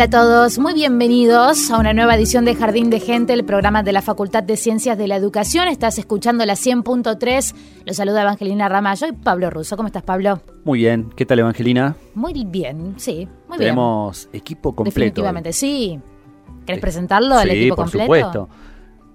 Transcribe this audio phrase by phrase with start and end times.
[0.00, 3.82] Hola a todos, muy bienvenidos a una nueva edición de Jardín de Gente, el programa
[3.82, 5.68] de la Facultad de Ciencias de la Educación.
[5.68, 7.54] Estás escuchando la 100.3.
[7.84, 9.76] Los saluda Evangelina Ramallo y Pablo Russo.
[9.76, 10.40] ¿Cómo estás, Pablo?
[10.64, 11.96] Muy bien, ¿qué tal Evangelina?
[12.14, 14.76] Muy bien, sí, muy Tenemos equipo bien.
[14.76, 15.00] completo.
[15.00, 16.00] Definitivamente, sí.
[16.64, 18.06] ¿Querés Eh, presentarlo al sí, equipo por completo?
[18.06, 18.48] supuesto.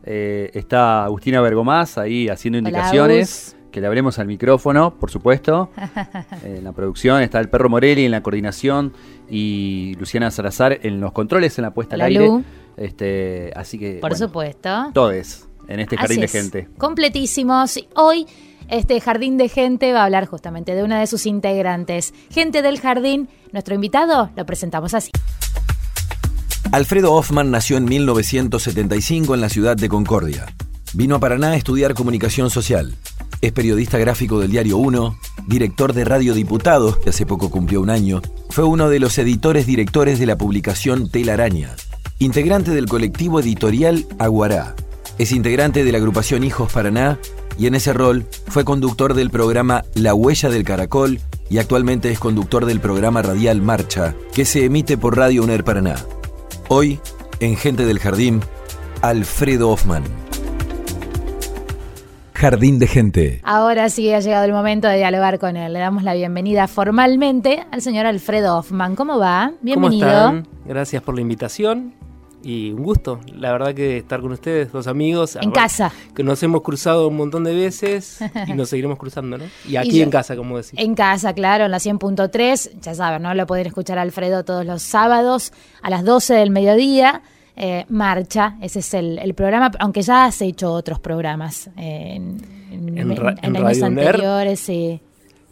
[0.03, 3.57] Eh, está Agustina Bergomás ahí haciendo Hola, indicaciones.
[3.71, 5.69] Que le hablemos al micrófono, por supuesto.
[6.45, 8.93] en la producción está el perro Morelli en la coordinación
[9.29, 12.27] y Luciana Salazar en los controles en la puesta Hola, al aire.
[12.27, 12.43] Lu.
[12.77, 14.91] Este, así que Por bueno, supuesto.
[14.93, 16.69] todes en este jardín Así de es, gente.
[16.77, 17.79] Completísimos.
[17.95, 18.27] Hoy
[18.69, 22.13] este Jardín de Gente va a hablar justamente de una de sus integrantes.
[22.31, 25.11] Gente del Jardín, nuestro invitado, lo presentamos así.
[26.71, 30.47] Alfredo Hoffman nació en 1975 en la ciudad de Concordia.
[30.93, 32.95] Vino a Paraná a estudiar comunicación social.
[33.41, 37.89] Es periodista gráfico del Diario 1, director de Radio Diputados, que hace poco cumplió un
[37.89, 38.21] año.
[38.49, 41.75] Fue uno de los editores directores de la publicación Telaraña.
[42.19, 44.75] Integrante del colectivo editorial Aguará.
[45.17, 47.19] Es integrante de la agrupación Hijos Paraná
[47.57, 51.19] y en ese rol fue conductor del programa La Huella del Caracol
[51.49, 55.95] y actualmente es conductor del programa radial Marcha, que se emite por Radio UNER Paraná.
[56.67, 56.99] Hoy,
[57.39, 58.41] en Gente del Jardín,
[59.01, 60.24] Alfredo Hoffman.
[62.35, 63.39] Jardín de Gente.
[63.43, 65.71] Ahora sí ha llegado el momento de dialogar con él.
[65.71, 68.95] Le damos la bienvenida formalmente al señor Alfredo Hoffman.
[68.97, 69.53] ¿Cómo va?
[69.61, 70.07] Bienvenido.
[70.07, 70.47] ¿Cómo están?
[70.65, 71.93] Gracias por la invitación
[72.43, 73.21] y un gusto.
[73.33, 75.37] La verdad que estar con ustedes, dos amigos.
[75.41, 75.93] En casa.
[76.13, 79.45] Que nos hemos cruzado un montón de veces y nos seguiremos cruzando, ¿no?
[79.65, 80.73] Y aquí yo- en casa, como decís.
[80.77, 82.81] En casa, claro, en la 100.3.
[82.81, 83.33] Ya saben, ¿no?
[83.33, 87.21] Lo pueden escuchar Alfredo todos los sábados a las 12 del mediodía.
[87.57, 92.37] Eh, marcha, ese es el, el programa, aunque ya has hecho otros programas eh, en,
[92.71, 94.59] en- En ra- en en años Radio anteriores.
[94.59, 94.99] sí.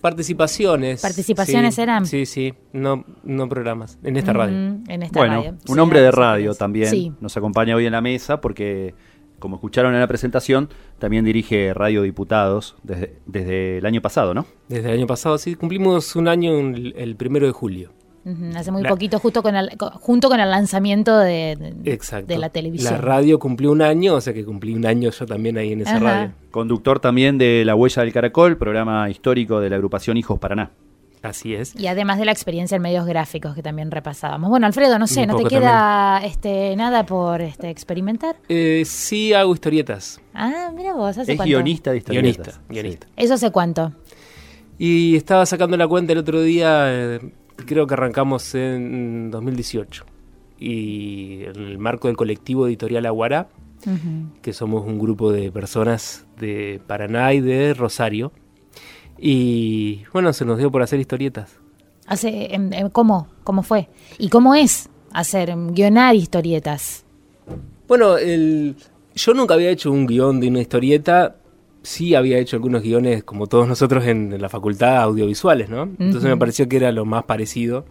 [0.01, 1.01] Participaciones.
[1.01, 2.05] ¿Participaciones Sí, eran?
[2.05, 3.97] Sí, sí, no, no programas.
[4.03, 4.53] En esta radio.
[4.55, 5.51] Mm, En esta Bueno, radio.
[5.51, 6.59] un Sí, hombre de radio sí.
[6.59, 7.13] también Sí.
[7.21, 8.93] nos acompaña hoy en la mesa porque,
[9.39, 10.67] como escucharon en la presentación,
[10.99, 14.45] también dirige Radio Diputados desde, desde el año pasado, ¿no?
[14.67, 15.55] Desde el año pasado, sí.
[15.55, 17.93] Cumplimos un año el, el primero de julio.
[18.55, 19.69] Hace muy La- poquito, justo con el,
[19.99, 22.27] junto con el lanzamiento de, de- Exacto.
[22.27, 22.93] de la televisión.
[22.93, 25.81] La radio cumplió un año, o sea que cumplí un año yo también ahí en
[25.81, 25.99] esa Ajá.
[25.99, 26.31] radio.
[26.51, 30.71] Conductor también de La Huella del Caracol, programa histórico de la agrupación Hijos Paraná.
[31.21, 31.73] Así es.
[31.77, 34.49] Y además de la experiencia en medios gráficos que también repasábamos.
[34.49, 38.35] Bueno, Alfredo, no sé, ¿no te queda este nada por este experimentar?
[38.49, 40.19] Eh, sí hago historietas.
[40.33, 41.45] Ah, mira vos, ¿hace Es cuánto?
[41.49, 42.35] guionista de historietas.
[42.35, 43.07] Guionista, guionista.
[43.15, 43.93] ¿Eso hace cuánto?
[44.77, 47.19] Y estaba sacando la cuenta el otro día, eh,
[47.55, 50.05] creo que arrancamos en 2018.
[50.59, 53.49] Y en el marco del colectivo editorial Aguará,
[54.41, 58.31] que somos un grupo de personas de Paraná y de Rosario.
[59.17, 61.59] Y bueno, se nos dio por hacer historietas.
[62.07, 63.27] Hace, em, em, ¿Cómo?
[63.43, 63.89] ¿Cómo fue?
[64.17, 67.05] ¿Y cómo es hacer em, guionar historietas?
[67.87, 68.75] Bueno, el,
[69.15, 71.35] yo nunca había hecho un guion de una historieta.
[71.83, 75.83] Sí había hecho algunos guiones, como todos nosotros en, la facultad, audiovisuales, ¿no?
[75.83, 77.85] Entonces me pareció que era lo más parecido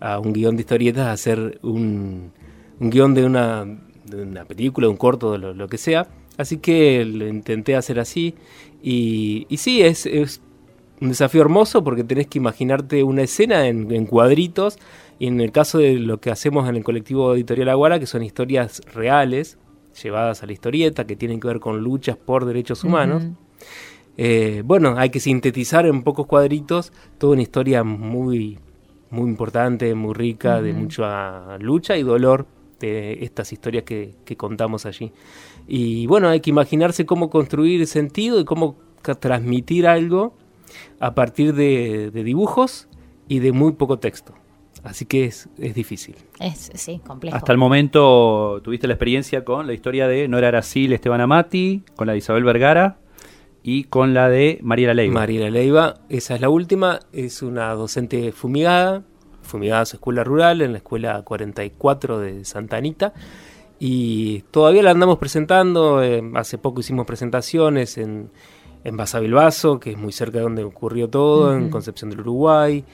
[0.00, 2.32] a un guion de historietas, hacer un,
[2.78, 3.66] un guion de una,
[4.06, 6.08] de una película, un corto, de lo, lo que sea.
[6.38, 8.34] Así que lo intenté hacer así.
[8.82, 10.40] Y, y sí, es, es
[11.00, 14.78] un desafío hermoso porque tenés que imaginarte una escena en, en cuadritos
[15.18, 18.22] y en el caso de lo que hacemos en el colectivo Editorial Aguara, que son
[18.22, 19.58] historias reales,
[20.02, 23.24] llevadas a la historieta, que tienen que ver con luchas por derechos humanos.
[24.16, 28.58] Eh, bueno, hay que sintetizar en pocos cuadritos toda una historia muy,
[29.10, 32.46] muy importante, muy rica, de mucha lucha y dolor
[32.80, 35.12] de estas historias que, que contamos allí.
[35.68, 38.76] Y bueno, hay que imaginarse cómo construir sentido y cómo
[39.20, 40.34] transmitir algo
[40.98, 42.88] a partir de, de dibujos
[43.28, 44.34] y de muy poco texto.
[44.82, 46.16] Así que es, es difícil.
[46.38, 47.36] Es, sí, complejo.
[47.36, 52.06] Hasta el momento tuviste la experiencia con la historia de Nora Aracil, Esteban Amati, con
[52.06, 52.98] la de Isabel Vergara
[53.62, 55.14] y con la de Mariela Leiva.
[55.14, 59.02] Mariela Leiva, esa es la última, es una docente fumigada,
[59.42, 63.12] fumigada a su escuela rural, en la escuela 44 de Santa Anita,
[63.78, 68.30] y todavía la andamos presentando, eh, hace poco hicimos presentaciones en,
[68.84, 71.70] en Basavilbaso, que es muy cerca de donde ocurrió todo, en.
[71.70, 72.84] Concepción del Uruguay,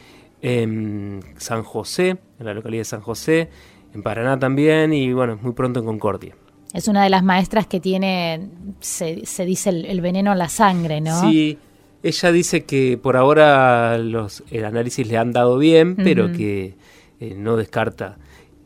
[0.46, 3.48] en San José, en la localidad de San José,
[3.92, 6.36] en Paraná también, y bueno, muy pronto en Concordia.
[6.72, 8.48] Es una de las maestras que tiene,
[8.78, 11.20] se, se dice, el, el veneno en la sangre, ¿no?
[11.20, 11.58] Sí,
[12.04, 16.76] ella dice que por ahora los, el análisis le han dado bien, pero que
[17.18, 18.18] eh, no descarta.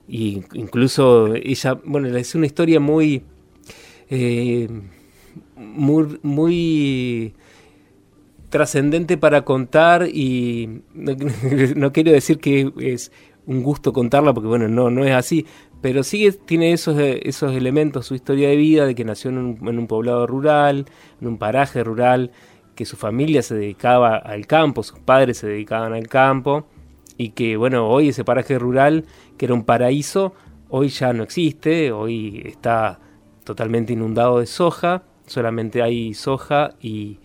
[0.06, 3.23] Y incluso ella, bueno, es una historia muy,
[4.11, 4.69] eh,
[5.56, 7.33] muy, muy
[8.50, 13.12] trascendente para contar y no, quiero decir que es
[13.47, 15.47] un gusto contarla porque bueno, no, no es así,
[15.81, 19.38] pero sí tiene esos, eh, esos elementos, su historia de vida, de que nació en
[19.38, 20.87] un, en un poblado rural,
[21.20, 22.32] en un paraje rural,
[22.75, 26.67] que su familia se dedicaba al campo, sus padres se dedicaban al campo,
[27.17, 29.05] y que bueno, hoy ese paraje rural,
[29.37, 30.35] que era un paraíso,
[30.69, 33.00] hoy ya no existe, hoy está
[33.44, 37.20] totalmente inundado de soja, solamente hay soja y,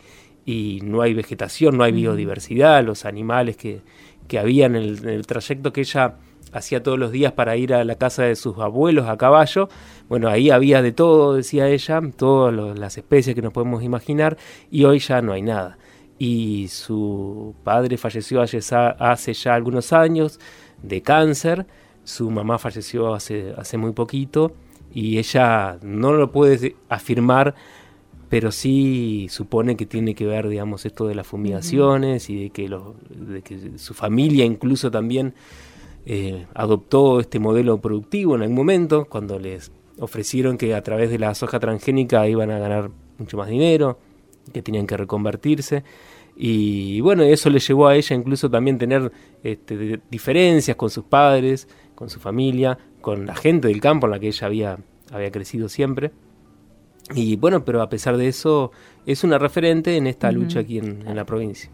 [0.45, 3.81] y no hay vegetación, no hay biodiversidad, los animales que,
[4.27, 6.15] que había en el, en el trayecto que ella
[6.55, 9.67] hacía todos los días para ir a la casa de sus abuelos a caballo.
[10.07, 14.37] Bueno, ahí había de todo, decía ella, todas las especies que nos podemos imaginar,
[14.71, 15.77] y hoy ya no hay nada.
[16.17, 20.39] Y su padre falleció hace ya algunos años
[20.81, 21.65] de cáncer,
[22.05, 24.53] su mamá falleció hace, hace muy poquito,
[24.93, 27.53] y ella no lo puede afirmar,
[28.29, 32.67] pero sí supone que tiene que ver, digamos, esto de las fumigaciones y de que,
[32.67, 35.33] lo- de que su familia incluso también
[36.05, 41.17] eh, adoptó este modelo productivo en algún momento, cuando les ofrecieron que a través de
[41.19, 43.97] la soja transgénica iban a ganar mucho más dinero,
[44.53, 45.83] que tenían que reconvertirse.
[46.37, 49.11] Y bueno, eso le llevó a ella incluso también tener
[49.43, 54.19] este, diferencias con sus padres, con su familia, con la gente del campo en la
[54.19, 54.77] que ella había,
[55.11, 56.11] había crecido siempre.
[57.13, 58.71] Y bueno, pero a pesar de eso,
[59.05, 61.69] es una referente en esta lucha aquí en, en la provincia.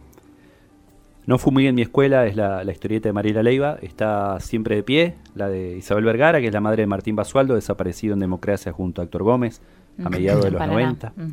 [1.25, 4.83] No fumé en mi escuela, es la, la historieta de Mariela Leiva, está siempre de
[4.83, 8.71] pie, la de Isabel Vergara, que es la madre de Martín Basualdo, desaparecido en democracia
[8.71, 9.61] junto a Héctor Gómez
[10.03, 10.81] a mediados de los Paraná.
[10.81, 11.13] 90.
[11.15, 11.29] Ujú.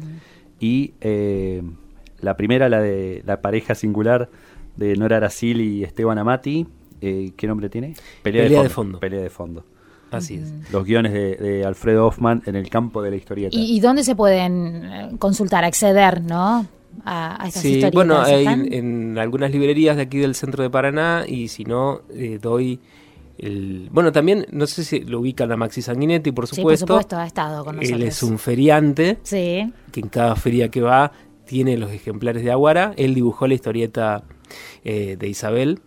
[0.60, 1.62] Y eh,
[2.20, 4.28] la primera, la de la pareja singular
[4.76, 6.66] de Nora Aracil y Esteban Amati,
[7.00, 7.94] eh, ¿qué nombre tiene?
[8.22, 9.00] Pelea de fondo.
[9.00, 9.64] Pelea de fondo.
[10.10, 10.52] Así es.
[10.72, 13.56] Los guiones de, de Alfredo Hoffman en el campo de la historieta.
[13.56, 16.66] ¿Y, y dónde se pueden eh, consultar, acceder, no?
[17.04, 17.94] A, a estas Sí, historietas.
[17.94, 22.00] bueno, hay en, en algunas librerías de aquí del centro de Paraná y si no,
[22.11, 22.80] eh, doy
[23.38, 23.88] el...
[23.92, 26.87] Bueno, también, no sé si lo ubican a Maxi Sanguinetti, por Sí, supuesto.
[26.87, 28.00] por supuesto, ha estado con nosotros.
[28.00, 29.73] Él es un feriante Sí.
[29.92, 31.12] que en cada feria que va
[31.47, 32.94] tiene los ejemplares de Aguara.
[32.97, 34.25] Él dibujó la historieta
[34.85, 35.80] eh, de Isabel.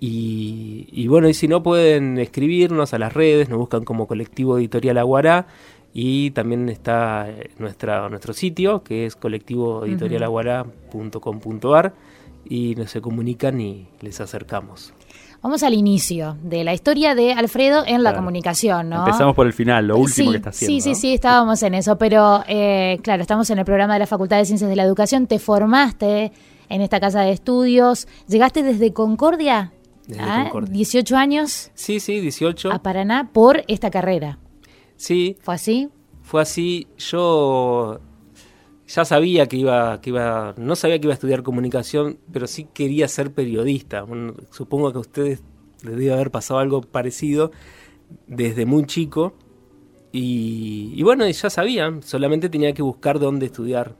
[0.00, 4.58] Y, y bueno, y si no pueden escribirnos a las redes, nos buscan como colectivo
[4.58, 5.46] editorial Aguará
[5.94, 11.94] y también está eh, nuestra, nuestro sitio que es colectivoeditorialaguará.com.ar
[12.48, 14.92] y nos se comunican y les acercamos.
[15.42, 18.24] Vamos al inicio de la historia de Alfredo en la Claro.
[18.24, 19.06] comunicación, ¿no?
[19.06, 20.74] Empezamos por el final, lo último sí, que está haciendo.
[20.74, 20.94] Sí, sí, ¿no?
[20.96, 24.46] sí, estábamos en eso, pero eh, claro, estamos en el programa de la Facultad de
[24.46, 26.32] Ciencias de la Educación, te formaste
[26.68, 29.72] en esta casa de estudios, llegaste desde Concordia,
[30.06, 30.42] Desde ¿ah?
[30.44, 30.72] Concordia.
[30.72, 32.72] 18 años Sí, sí, 18.
[32.72, 34.38] a Paraná por esta carrera,
[34.96, 35.88] Sí, ¿fue así?
[36.22, 36.86] fue así.
[36.98, 38.00] Yo
[38.86, 42.66] ya sabía que iba, que iba, no sabía que iba a estudiar comunicación, pero sí
[42.74, 44.02] quería ser periodista.
[44.02, 45.42] Bueno, supongo que a ustedes
[45.82, 47.50] les debe haber pasado algo parecido
[48.26, 49.34] desde muy chico.
[50.12, 53.94] Y, y bueno, ya sabía, solamente tenía que buscar dónde estudiar.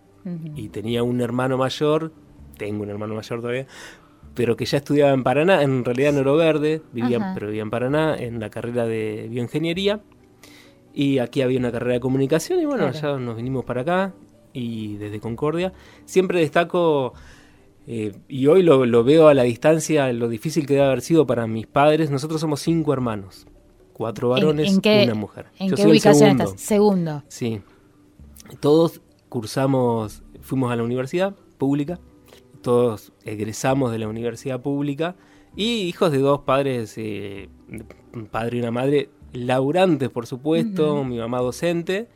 [0.57, 2.13] Y tenía un hermano mayor,
[2.59, 3.67] tengo un hermano mayor todavía,
[4.35, 7.31] pero que ya estudiaba en Paraná, en realidad en Oro Verde, vivía, Ajá.
[7.35, 10.01] pero vivía en Paraná, en la carrera de bioingeniería.
[10.93, 13.17] Y aquí había una carrera de comunicación y bueno, Claro.
[13.19, 14.15] ya nos vinimos para acá
[14.53, 15.73] y desde Concordia.
[16.05, 17.15] Siempre destaco
[17.91, 21.27] Eh, y hoy lo, lo veo a la distancia, lo difícil que debe haber sido
[21.27, 22.11] para mis padres.
[22.11, 23.47] Nosotros somos cinco hermanos,
[23.95, 25.47] cuatro varones ¿En, en y qué, una mujer.
[25.59, 26.45] ¿En Yo qué soy ubicación segundo.
[26.45, 26.61] estás?
[26.61, 27.23] Segundo.
[27.29, 27.61] Sí.
[28.61, 29.01] Todos
[29.31, 31.99] cursamos, fuimos a la universidad pública,
[32.69, 35.17] todos egresamos de la universidad pública
[35.57, 37.49] y hijos de dos padres, eh,
[38.13, 42.09] un padre y una madre, laburantes por supuesto, mi mamá docente,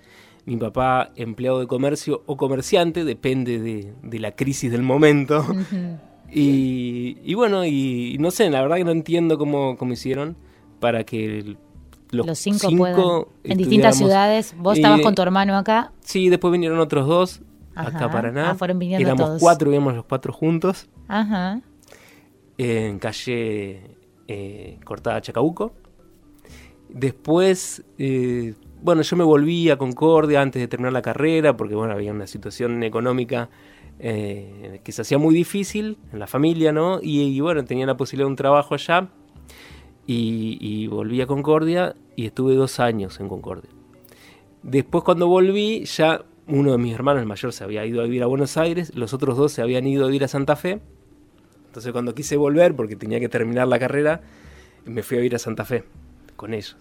[0.44, 5.42] mi papá empleado de comercio o comerciante, depende de, de la crisis del momento.
[6.34, 10.34] Y, y bueno, y, no sé, la verdad que no entiendo cómo, cómo hicieron
[10.80, 11.58] para que el-
[12.10, 13.24] los, Los cinco, cinco puedan.
[13.44, 14.54] En distintas ciudades.
[14.58, 15.92] Vos estabas con tu hermano acá.
[16.00, 17.42] Sí, después vinieron otros dos
[17.74, 18.50] acá a Paraná.
[18.50, 19.40] Ah, fueron viniendo Éramos todos.
[19.40, 21.60] cuatro, vivíamos los cuatro juntos Ajá.
[22.58, 23.96] en calle
[24.28, 25.74] eh, Cortada Chacabuco.
[26.88, 31.94] Después, eh, bueno, yo me volví a Concordia antes de terminar la carrera porque, bueno,
[31.94, 33.48] había una situación económica
[33.98, 36.98] eh, que se hacía muy difícil en la familia, ¿no?
[37.02, 39.08] Y, y, bueno, tenía la posibilidad de un trabajo allá
[40.06, 43.70] y, y volví a Concordia y estuve dos años en Concordia.
[44.62, 48.22] Después cuando volví, ya uno de mis hermanos, el mayor, se había ido a vivir
[48.22, 50.80] a Buenos Aires, los otros dos se habían ido a vivir a Santa Fe.
[51.66, 54.20] Entonces cuando quise volver, porque tenía que terminar la carrera,
[54.84, 55.84] me fui a vivir a Santa Fe
[56.36, 56.76] con ellos.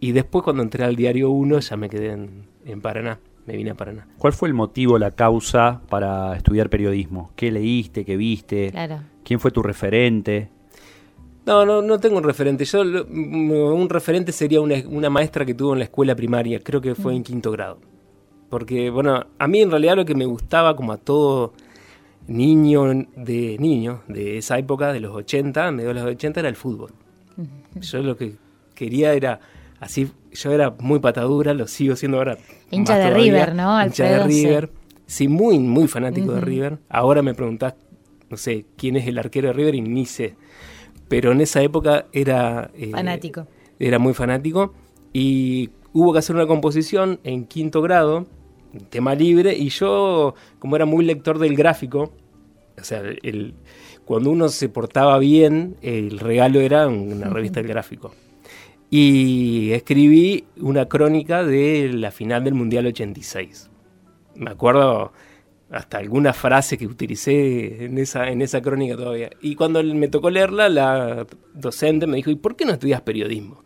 [0.00, 3.70] Y después cuando entré al diario 1 ya me quedé en, en Paraná, me vine
[3.70, 4.06] a Paraná.
[4.18, 7.32] ¿Cuál fue el motivo, la causa para estudiar periodismo?
[7.34, 8.70] ¿Qué leíste, qué viste?
[8.70, 9.00] Claro.
[9.24, 10.50] ¿Quién fue tu referente?
[11.46, 12.66] No, no, no tengo un referente.
[12.66, 16.94] Yo un referente sería una, una maestra que tuvo en la escuela primaria, creo que
[16.94, 17.78] fue en quinto grado.
[18.48, 21.52] Porque, bueno, a mí en realidad lo que me gustaba, como a todo
[22.26, 26.56] niño de niño de esa época, de los 80, medio de los 80, era el
[26.56, 26.92] fútbol.
[27.80, 28.34] Yo lo que
[28.74, 29.40] quería era,
[29.80, 32.38] así, yo era muy patadura, lo sigo siendo ahora.
[32.70, 34.32] Hincha de todavía, River, ¿no, Hincha de?
[34.32, 34.44] Sí.
[34.46, 34.70] River.
[35.06, 36.40] Sí, muy, muy fanático de.
[36.40, 36.78] River.
[36.88, 37.74] Ahora me preguntás,
[38.28, 40.36] no sé, quién es el arquero de River y ni sé.
[41.08, 42.70] Pero en esa época era...
[42.74, 43.46] eh, Fanático.
[43.78, 44.74] Era muy fanático.
[45.12, 48.26] Y hubo que hacer una composición en quinto grado,
[48.90, 52.12] tema libre, y yo, como era muy lector del gráfico,
[52.78, 53.54] o sea, el,
[54.04, 58.14] cuando uno se portaba bien, el regalo era una revista del gráfico.
[58.90, 63.70] Y escribí una crónica de la final del Mundial 86.
[64.36, 65.12] Me acuerdo
[65.70, 69.30] hasta alguna frase que utilicé en esa, en esa crónica todavía.
[69.42, 73.62] Y cuando me tocó leerla, la docente me dijo, ¿y por qué no estudias periodismo?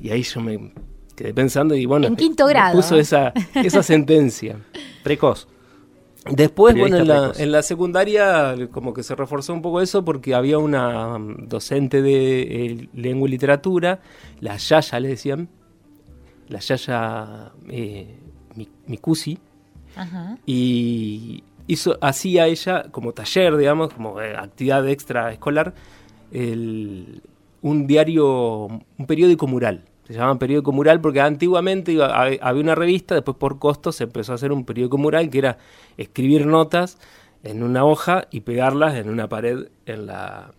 [0.00, 0.72] Y ahí yo me
[1.14, 3.00] quedé pensando y bueno, En quinto me grado, puso ¿eh?
[3.00, 4.58] esa, esa sentencia.
[5.02, 5.48] Precoz.
[6.30, 10.34] Después, bueno, en la, en la secundaria como que se reforzó un poco eso porque
[10.34, 14.00] había una mm, docente de eh, lengua y literatura,
[14.40, 15.50] la Yaya le decían,
[16.48, 18.16] la Yaya eh,
[18.54, 19.38] Mi- Mikusi,
[19.96, 20.38] Ajá.
[20.46, 25.74] y hizo, hacía ella como taller, digamos, como eh, actividad extraescolar,
[26.32, 27.20] el-
[27.60, 29.84] un diario, un periódico mural.
[30.06, 34.04] Se llama periódico mural porque antiguamente iba- hab- había una revista, después por costo se
[34.04, 35.58] empezó a hacer un periódico mural que era
[35.96, 36.98] escribir notas
[37.42, 40.52] en una hoja y pegarlas en una pared en la...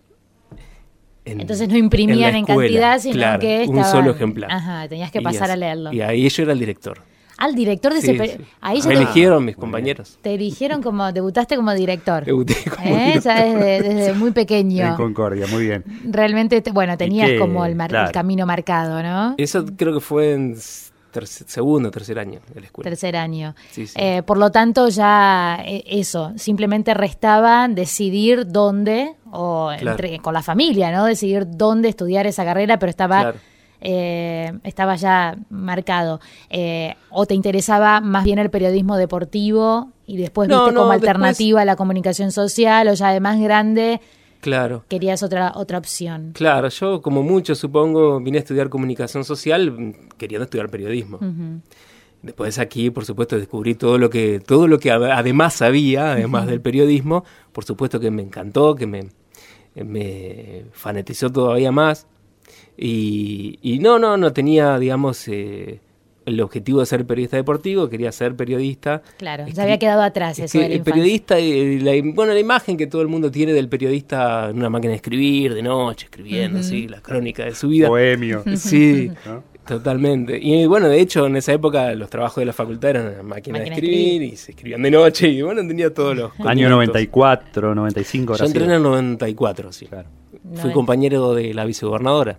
[1.24, 2.60] en- Entonces no imprimían en, escuela.
[2.68, 4.50] cantidad, sino Claro, que un estaban- solo ejemplar.
[4.50, 5.92] Ajá, tenías que Y pasar a leerlo.
[5.92, 6.98] Y ahí yo era el director.
[7.38, 8.26] Al director de Sí, ese...
[8.28, 8.38] sí.
[8.38, 10.18] peri- Ahí ya Me te, eligieron mis compañeros.
[10.22, 11.12] te eligieron como...
[11.12, 12.24] Debutaste como director.
[12.24, 13.06] Debuté como ¿Eh?
[13.06, 13.22] director.
[13.24, 14.96] Ya desde, desde muy En pequeño.
[14.96, 15.84] Concordia, muy bien.
[16.04, 19.34] Realmente, te- bueno, tenías como el, mar- el camino marcado, ¿no?
[19.36, 20.56] Eso creo que fue en
[21.12, 22.88] ter- segundo, tercer año de la escuela.
[22.90, 23.54] Tercer año.
[23.70, 23.94] Sí, sí.
[23.98, 29.90] Eh, por lo tanto, ya eh, eso, simplemente restaba decidir dónde, o Claro.
[29.90, 31.04] entre, con la familia, ¿no?
[31.04, 33.38] Decidir dónde estudiar esa carrera, pero estaba, Claro.
[33.80, 36.20] Eh, estaba ya marcado.
[36.50, 40.92] Eh, ¿O te interesaba más bien el periodismo deportivo y después No, viste no, como
[40.92, 44.00] después- alternativa a la comunicación social, o ya de más grande
[44.40, 44.84] Claro.
[44.88, 46.30] querías otra, otra opción?
[46.34, 51.18] Claro, yo como muchos supongo vine a estudiar comunicación social mm, queriendo estudiar periodismo.
[52.22, 56.46] Después aquí, por supuesto, descubrí todo lo que todo lo que ad- además sabía, además
[56.46, 59.08] del periodismo, por supuesto que me encantó, que me,
[59.74, 62.06] me fanatizó todavía más.
[62.76, 65.80] Y, y no, no, no tenía, digamos, eh,
[66.26, 69.00] el objetivo de ser periodista deportivo, quería ser periodista.
[69.16, 72.34] Claro, se había quedado atrás Es eso que de la el periodista, eh, la, bueno,
[72.34, 75.62] la imagen que todo el mundo tiene del periodista en una máquina de escribir, de
[75.62, 77.88] noche, escribiendo, sí, la crónica de su vida.
[77.88, 78.42] Bohemio.
[78.56, 79.44] Sí, ¿no?
[79.64, 80.38] totalmente.
[80.40, 83.58] Y bueno, de hecho, en esa época los trabajos de la facultad eran en máquina,
[83.58, 86.32] Máquina de escribir y se escribían de noche y bueno, tenía todos los...
[86.40, 86.76] Año condimentos.
[86.76, 89.86] 94, 95 Yo entré en el 94, sí.
[89.86, 90.08] Claro.
[90.54, 92.38] Fui compañero de la vicegobernadora.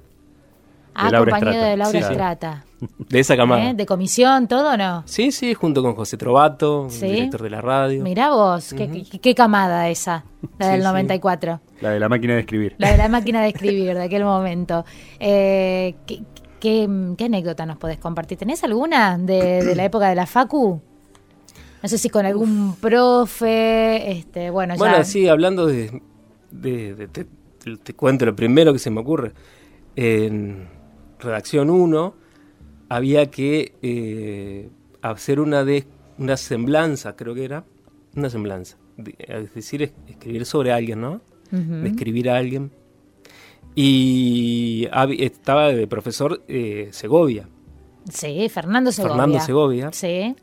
[0.98, 1.70] Ah, Laura compañero Strata.
[1.70, 2.88] de Laura Sí.
[3.10, 3.70] De esa camada.
[3.70, 3.74] ¿Eh?
[3.74, 5.04] ¿De comisión, todo o no?
[5.06, 7.06] Sí, sí, junto con José Trovato, Sí.
[7.08, 8.04] director de la radio.
[8.04, 10.26] Mirá vos, qué, qué- qué camada esa,
[10.60, 10.88] la Sí, del sí.
[10.88, 11.60] 94.
[11.82, 12.76] La de la máquina de escribir.
[12.78, 14.86] La de la máquina de escribir de aquel momento.
[15.20, 16.22] Eh, ¿qué,
[16.60, 16.88] qué,
[17.18, 18.38] qué anécdota nos podés compartir?
[18.38, 20.80] ¿Tenés alguna de, de la época de la Facu?
[21.82, 24.78] No sé si con algún profe, este, bueno, ya.
[24.80, 26.02] Bueno, sí, hablando de...
[26.52, 27.26] de- de- te,
[27.84, 29.34] te cuento lo primero que se me ocurre.
[29.96, 30.68] En
[31.20, 32.14] redacción 1
[32.90, 34.70] había que eh,
[35.02, 35.86] hacer una, de,
[36.18, 37.64] una semblanza, creo que era.
[38.16, 38.78] Una semblanza.
[38.98, 41.22] De- es decir, es- escribir sobre alguien, ¿no?
[41.52, 41.76] Ujú.
[41.84, 42.72] Describir a alguien.
[43.76, 44.88] Y
[45.20, 47.48] estaba de profesor eh, Segovia.
[48.10, 49.16] Sí, Fernando Segovia.
[49.16, 49.90] Fernando Segovia.
[49.94, 50.36] Sí.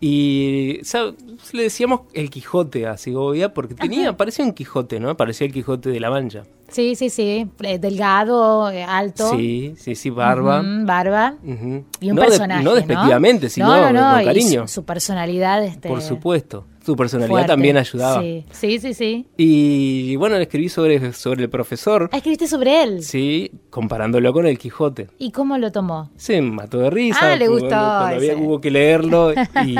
[0.00, 1.14] Y ¿sabe?
[1.52, 5.16] le decíamos el Quijote a Segovia porque tenía, parecía un Quijote, ¿no?
[5.16, 6.44] Parecía el Quijote de la Mancha.
[6.68, 7.48] Sí, sí, sí.
[7.62, 9.30] Eh, delgado, eh, alto.
[9.30, 10.62] Sí, sí, sí, barba.
[10.84, 11.34] Barba.
[11.44, 12.62] Y un no de- personaje.
[12.62, 14.68] no despectivamente, sino no, no, no, con cariño.
[14.68, 15.64] Su, su personalidad.
[15.64, 16.64] Este, Por supuesto.
[16.92, 17.48] Su personalidad fuerte.
[17.48, 18.22] también ayudaba.
[18.22, 18.94] Sí, sí, sí.
[18.94, 19.26] sí.
[19.36, 23.02] Y bueno, escribí sobre, sobre el profesor, Ah, escribiste sobre él.
[23.02, 25.08] sí, comparándolo con el Quijote.
[25.18, 26.10] ¿Y cómo lo tomó?
[26.16, 27.32] Se mató de risa.
[27.32, 29.32] Ah, le gustó había, hubo que leerlo.
[29.66, 29.76] Y,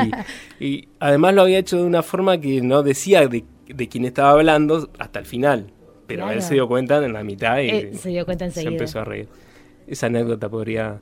[0.64, 4.30] y además lo había hecho de una forma que no decía de, de quién estaba
[4.32, 5.72] hablando hasta el final.
[6.06, 6.36] Pero Claro.
[6.38, 8.70] él se dio cuenta en la mitad y Eh, se dio cuenta se enseguida.
[8.72, 9.28] empezó a reír.
[9.86, 11.00] Esa anécdota podría,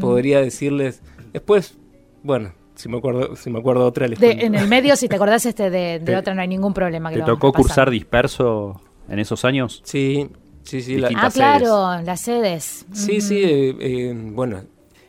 [0.00, 1.00] podría decirles.
[1.32, 1.76] Después,
[2.24, 5.16] bueno, si me acuerdo, si me acuerdo otra les De- en el medio, si te
[5.16, 7.10] acordás este de, de Te- otra, no hay ningún problema.
[7.10, 9.80] que ¿Te tocó cursar disperso en esos años?
[9.84, 10.28] Sí,
[10.62, 10.96] sí, sí.
[10.98, 12.86] la- Ah, claro, las sedes.
[12.92, 14.62] Sí, sí, eh, eh, bueno,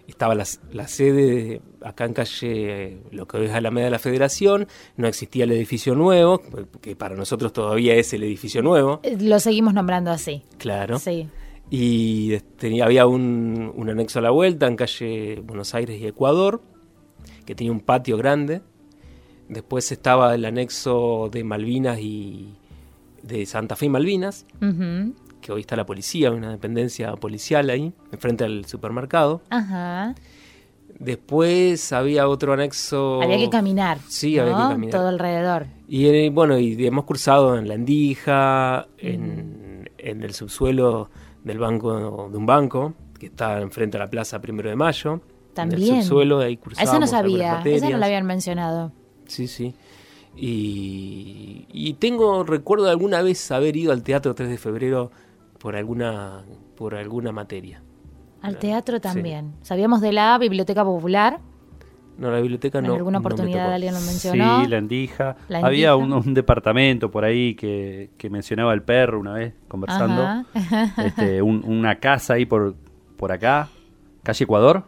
[0.07, 4.67] estaba la, la sede acá en calle, lo que hoy es Alameda de la Federación,
[4.97, 6.41] no existía el edificio nuevo,
[6.81, 10.43] que para nosotros todavía es el edificio nuevo, Eh, Lo seguimos nombrando así.
[10.57, 10.99] claro.
[10.99, 11.27] Sí.
[11.71, 16.61] Y este, había un, un anexo a la vuelta en calle Buenos Aires y Ecuador,
[17.45, 18.61] que tenía un patio grande.
[19.47, 22.55] Después estaba el anexo de Malvinas y
[23.21, 24.45] de Santa Fe y Malvinas,
[25.41, 29.41] que hoy está la policía, una dependencia policial ahí, enfrente al supermercado.
[29.49, 30.15] Ajá.
[30.99, 33.21] Después había otro anexo.
[33.21, 33.99] Había que caminar.
[34.07, 34.91] Sí, había que caminar.
[34.91, 35.67] Todo alrededor.
[35.87, 41.09] Y eh, bueno, y hemos cursado en la Endija, en, en el subsuelo
[41.43, 45.21] del banco de un banco, que está enfrente a la plaza Primero de Mayo.
[45.63, 45.95] En También.
[45.95, 47.61] el subsuelo ahí Esa cursamos no sabía.
[47.63, 48.91] Esa no la habían mencionado.
[49.27, 49.73] Sí, sí.
[50.35, 55.11] Y, y tengo recuerdo de alguna vez haber ido al Teatro 3 de Febrero
[55.59, 56.43] por alguna,
[56.75, 57.81] por alguna materia.
[58.41, 59.01] Al teatro sí.
[59.01, 59.53] también.
[59.63, 61.39] Sabíamos de la Biblioteca Popular.
[62.17, 62.93] No, la biblioteca En no.
[62.93, 64.61] alguna no me oportunidad alguien lo mencionó.
[64.63, 65.35] Sí, la endija.
[65.49, 70.43] La Había un, un departamento por ahí que, que mencionaba el perro una vez conversando.
[71.03, 72.75] Este, un- una casa ahí por,
[73.17, 73.67] por acá,
[74.23, 74.83] calle Ecuador.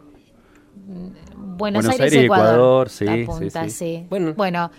[0.86, 2.54] Buenos, Buenos Aires, Ecuador.
[2.54, 3.70] Ecuador, sí, sí, punta, sí.
[3.70, 4.06] sí.
[4.08, 4.34] Bueno.
[4.34, 4.70] Bueno,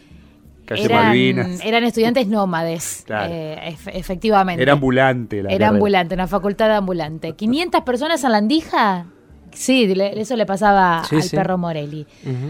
[0.65, 1.65] Calle eran, Malvinas.
[1.65, 3.03] eran estudiantes nómades.
[3.05, 3.33] Claro.
[3.33, 4.61] eh, ef- efectivamente.
[4.61, 5.69] Era ambulante la Era carrera.
[5.69, 7.35] ambulante, una facultad ambulante.
[7.35, 9.05] ¿500 personas en la Andija?
[9.51, 11.35] Sí, le- eso le pasaba Sí, al sí.
[11.35, 12.05] perro Morelli.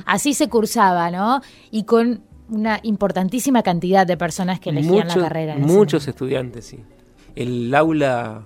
[0.05, 1.41] Así se cursaba, ¿no?
[1.71, 5.55] Y con una importantísima cantidad de personas que elegían la carrera.
[5.57, 6.79] Muchos estudiantes, sí.
[7.35, 8.41] El aula,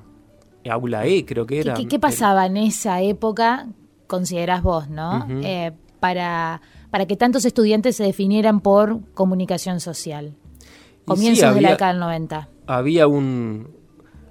[0.70, 1.74] aula E creo que ¿Qué, era.
[1.74, 3.68] qué- qué pasaba en esa época,
[4.14, 5.26] considerás vos, no?
[5.44, 10.36] Eh, para, para que tantos estudiantes se definieran por comunicación social.
[11.06, 12.50] Comienzos sí, de la había- década del 90.
[12.68, 13.70] había un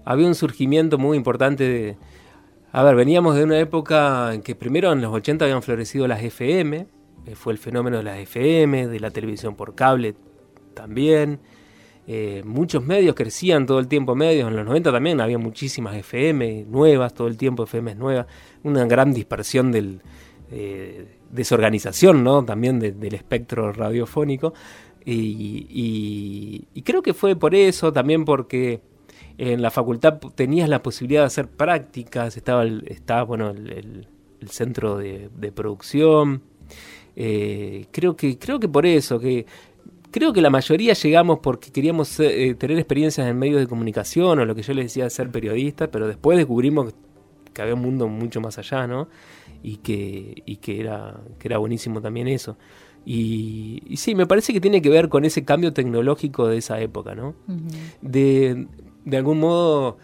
[0.04, 1.96] había un surgimiento muy importante de
[2.72, 6.22] a ver veníamos de una época en que primero en los 80 habían florecido las
[6.22, 6.86] FM
[7.26, 10.14] eh, fue el fenómeno de las FM de la televisión por cable
[10.74, 11.40] también
[12.06, 16.64] Eh, muchos medios crecían todo el tiempo medios en los 90 también había muchísimas FM
[16.68, 18.26] nuevas todo el tiempo FM nuevas
[18.64, 20.00] una gran dispersión del
[20.50, 24.52] eh, desorganización no también de- del espectro radiofónico
[25.04, 28.80] y, creo que fue por eso, también porque
[29.38, 34.06] en la facultad tenías la posibilidad de hacer prácticas, estaba, el, estaba bueno, el,
[34.48, 36.42] centro de, de producción.
[37.14, 39.46] Eh, creo, que, creo que por eso, que
[40.12, 44.44] creo que la mayoría llegamos porque queríamos eh, tener experiencias en medios de comunicación o
[44.44, 46.94] lo que yo les decía, ser periodista, pero después descubrimos
[47.53, 49.09] que había un mundo mucho más allá, ¿no?
[49.62, 52.57] Y que, y que, era, que era buenísimo también eso.
[53.05, 56.81] Y, y sí, me parece que tiene que ver con ese cambio tecnológico de esa
[56.81, 57.35] época, ¿no?
[58.01, 58.68] De,
[59.05, 59.98] de algún modo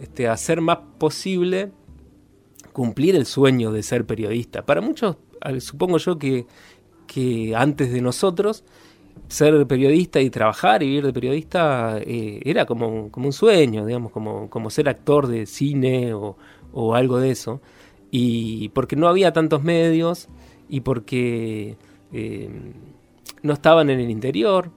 [0.00, 1.72] este, hacer más posible
[2.72, 4.64] cumplir el sueño de ser periodista.
[4.64, 5.16] Para muchos,
[5.60, 6.46] supongo yo que,
[7.06, 8.64] que antes de nosotros,
[9.28, 14.12] ser periodista y trabajar y vivir de periodista eh, era como, como un sueño, digamos,
[14.12, 16.36] como, como ser actor de cine o,
[16.72, 17.60] o algo de eso.
[18.10, 20.28] y porque no había tantos medios
[20.68, 21.76] y porque
[22.12, 22.48] eh,
[23.42, 24.70] no estaban en el interior,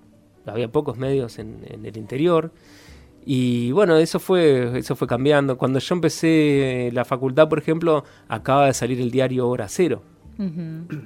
[0.45, 2.52] había pocos medios en, en, el interior.
[3.26, 5.58] Y bueno, eso fue, eso fue cambiando.
[5.58, 10.04] Cuando yo empecé la facultad, por ejemplo, acaba de salir el diario Hora Cero.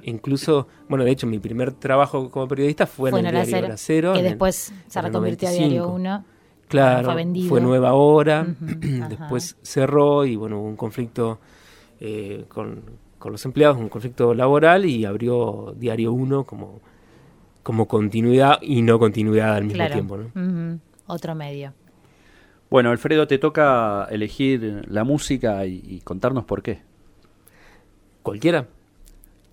[0.04, 4.14] Incluso, bueno, de hecho, mi primer trabajo como periodista fue, en el diario Hora Cero.
[4.14, 6.26] Que después se reconvirtió a Diario 1.
[6.68, 7.16] Claro,
[7.48, 11.40] fue, Nueva Hora, después cerró y bueno, hubo un conflicto
[12.00, 12.84] eh, con,
[13.18, 16.80] con, los empleados, un conflicto laboral y abrió Diario 1 como,
[17.64, 20.18] como continuidad y no continuidad al mismo tiempo.
[20.18, 20.80] ¿no?
[21.08, 21.74] Otro medio.
[22.70, 26.82] Bueno, Alfredo, te toca elegir la música y, contarnos por qué.
[28.22, 28.68] ¿Cualquiera?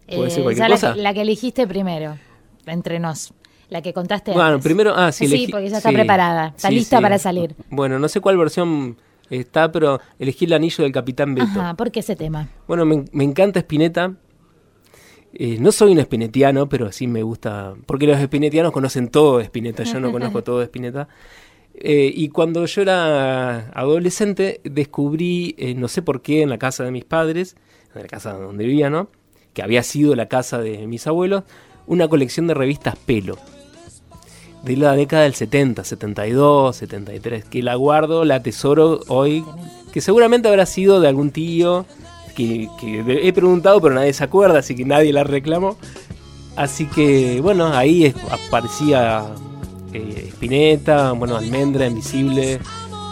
[0.09, 0.95] ¿Puede ser eh, cosa?
[0.95, 2.17] La, que elegiste primero,
[2.67, 3.33] entre nos.
[3.69, 7.19] La que contaste Bueno, primero, ah, sí, sí porque ya está preparada, está lista para
[7.19, 7.57] salir.
[7.69, 8.97] Bueno, no sé cuál versión
[9.29, 11.49] está, pero elegí el anillo del Capitán Beto.
[11.49, 12.49] Ajá, ¿por qué ese tema?
[12.69, 14.15] Bueno, me, encanta Spinetta.
[15.33, 17.75] Eh, no soy un espinetiano, pero sí me gusta.
[17.87, 19.83] Porque los espinetianos conocen todo de Spinetta.
[19.83, 21.09] Yo no conozco todo de Spinetta.
[21.75, 26.85] Eh, y cuando yo era adolescente, descubrí, eh, no sé por qué, en la casa
[26.85, 27.57] de mis padres,
[27.95, 29.11] en la casa donde vivía, ¿no?
[29.57, 31.45] Que había sido la casa de mis abuelos,
[31.87, 33.39] una colección de revistas pelo.
[34.63, 37.47] De la década del 70, 72, 73.
[37.47, 39.43] Que la guardo, la atesoro hoy.
[39.95, 41.87] Que seguramente habrá sido de algún tío.
[42.35, 42.69] Que,
[43.09, 45.79] he preguntado, pero nadie se acuerda, así que nadie la reclamó.
[46.55, 49.25] Así que, bueno, ahí aparecía
[49.95, 52.61] eh, Spinetta, bueno, Almendra, Invisible,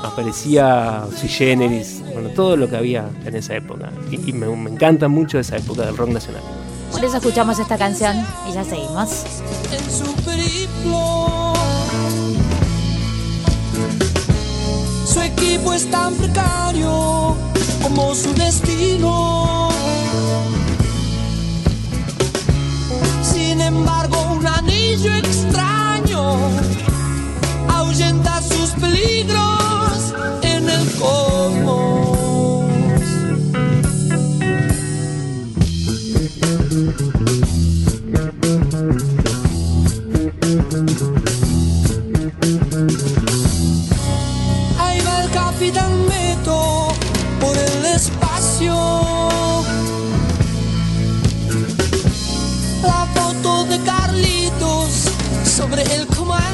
[0.05, 3.91] aparecía Sui Generis, bueno, todo lo que había en esa época.
[4.11, 6.43] Y, me, encanta mucho esa época del rock nacional.
[6.93, 8.17] Por eso escuchamos esta canción
[8.49, 9.25] y ya seguimos.
[9.73, 11.55] En su periplo,
[15.07, 17.37] su equipo es tan precario
[17.83, 19.71] como su destino.
[23.23, 26.39] Sin embargo, un anillo extraño
[27.85, 32.19] ahuyenta sus peligros en el cosmos.
[44.79, 46.89] Ahí va el capitán Meto
[47.41, 48.75] por el espacio.
[52.83, 55.11] La foto de Carlitos
[55.45, 56.54] sobre el comando.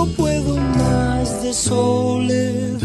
[0.00, 2.80] No puedo más de soledad.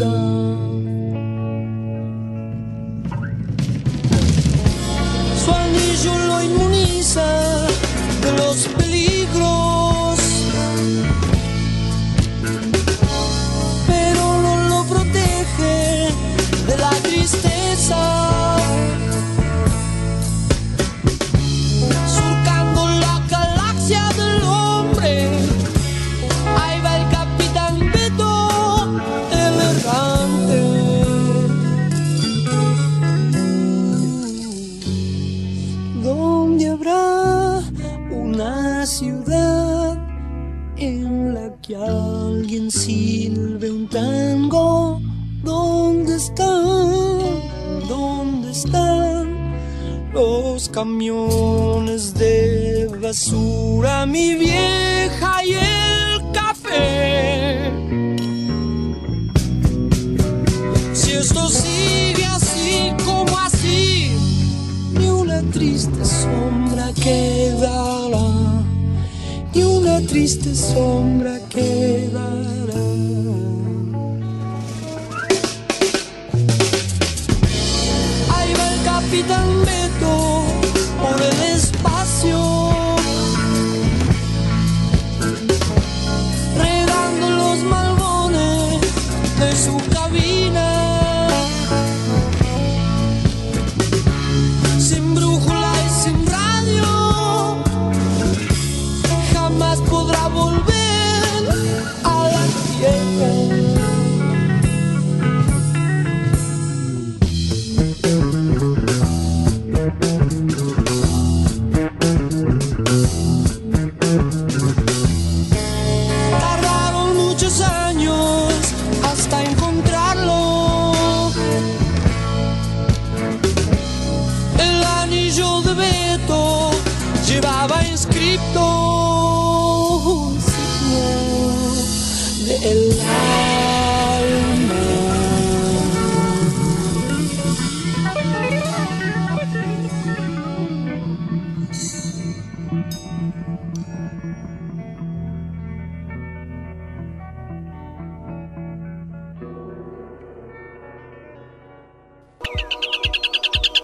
[5.42, 7.24] Su anillo lo inmuniza
[8.20, 8.85] de los peligros,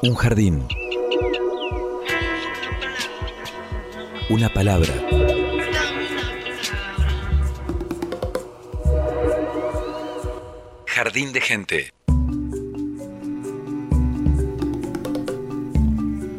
[0.03, 0.67] Un jardín.
[4.31, 4.93] Una palabra.
[10.87, 11.93] Jardín de gente.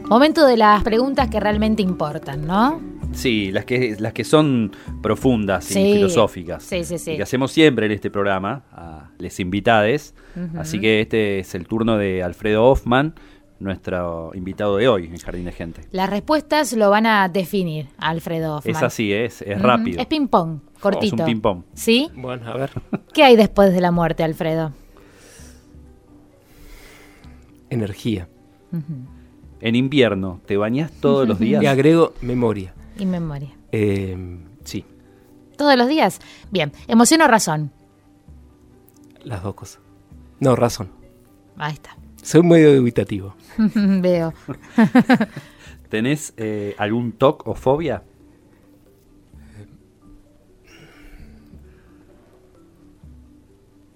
[0.09, 2.79] Momento de las preguntas que realmente importan, ¿no?
[3.13, 4.71] Sí, las que, las que son
[5.01, 5.93] profundas y Sí.
[5.95, 6.63] filosóficas.
[6.63, 7.11] Sí, sí, sí.
[7.11, 10.13] Y que hacemos siempre en este programa a les invitades.
[10.57, 13.13] Así que este es el turno de Alfredo Hoffman,
[13.63, 15.81] nuestro invitado de hoy en Jardín de Gente.
[15.91, 18.75] Las respuestas lo van a definir, Alfredo Hoffman.
[18.75, 19.99] Es así, es, es rápido.
[19.99, 21.15] Es ping-pong, cortito.
[21.15, 21.63] es un ping-pong.
[21.73, 22.09] ¿Sí?
[22.15, 22.71] Bueno, a ver.
[23.13, 24.71] ¿Qué hay después de la muerte, Alfredo?
[27.69, 28.27] Energía.
[29.61, 31.63] En invierno, ¿te bañas todos los días?
[31.63, 32.73] Y agrego memoria.
[32.97, 33.49] Y memoria.
[33.71, 34.15] Eh,
[34.63, 34.85] sí,
[35.57, 36.19] ¿Todos los días?
[36.51, 36.71] Bien.
[36.87, 37.71] ¿Emoción o razón?
[39.23, 39.79] las dos cosas.
[40.41, 40.91] No, razón.
[41.57, 41.95] Ahí está.
[42.23, 43.35] Soy medio dubitativo.
[44.01, 44.33] Veo.
[45.89, 48.03] ¿Tenés eh, algún TOC o fobia?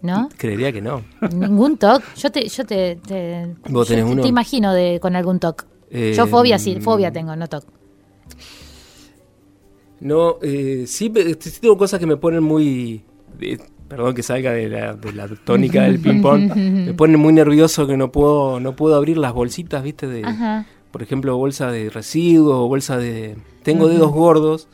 [0.01, 0.29] ¿No?
[0.37, 1.03] Creería que no.
[1.33, 2.03] ¿Ningún TOC?
[2.15, 4.21] Yo te, yo te, te, ¿Vos yo tenés te- uno?
[4.21, 5.65] te imagino de, con algún TOC.
[5.89, 7.65] Eh, yo fobia sí, fobia tengo, no TOC.
[9.99, 13.03] No, eh, sí, sí tengo cosas que me ponen muy...
[13.87, 16.55] perdón que salga de la, de la tónica del ping-pong.
[16.55, 20.07] me ponen muy nervioso que no puedo, no puedo abrir las bolsitas, ¿viste?
[20.07, 20.65] De, Ajá.
[20.91, 23.37] por ejemplo, bolsa de residuos o bolsa de...
[23.63, 24.69] Tengo dedos gordos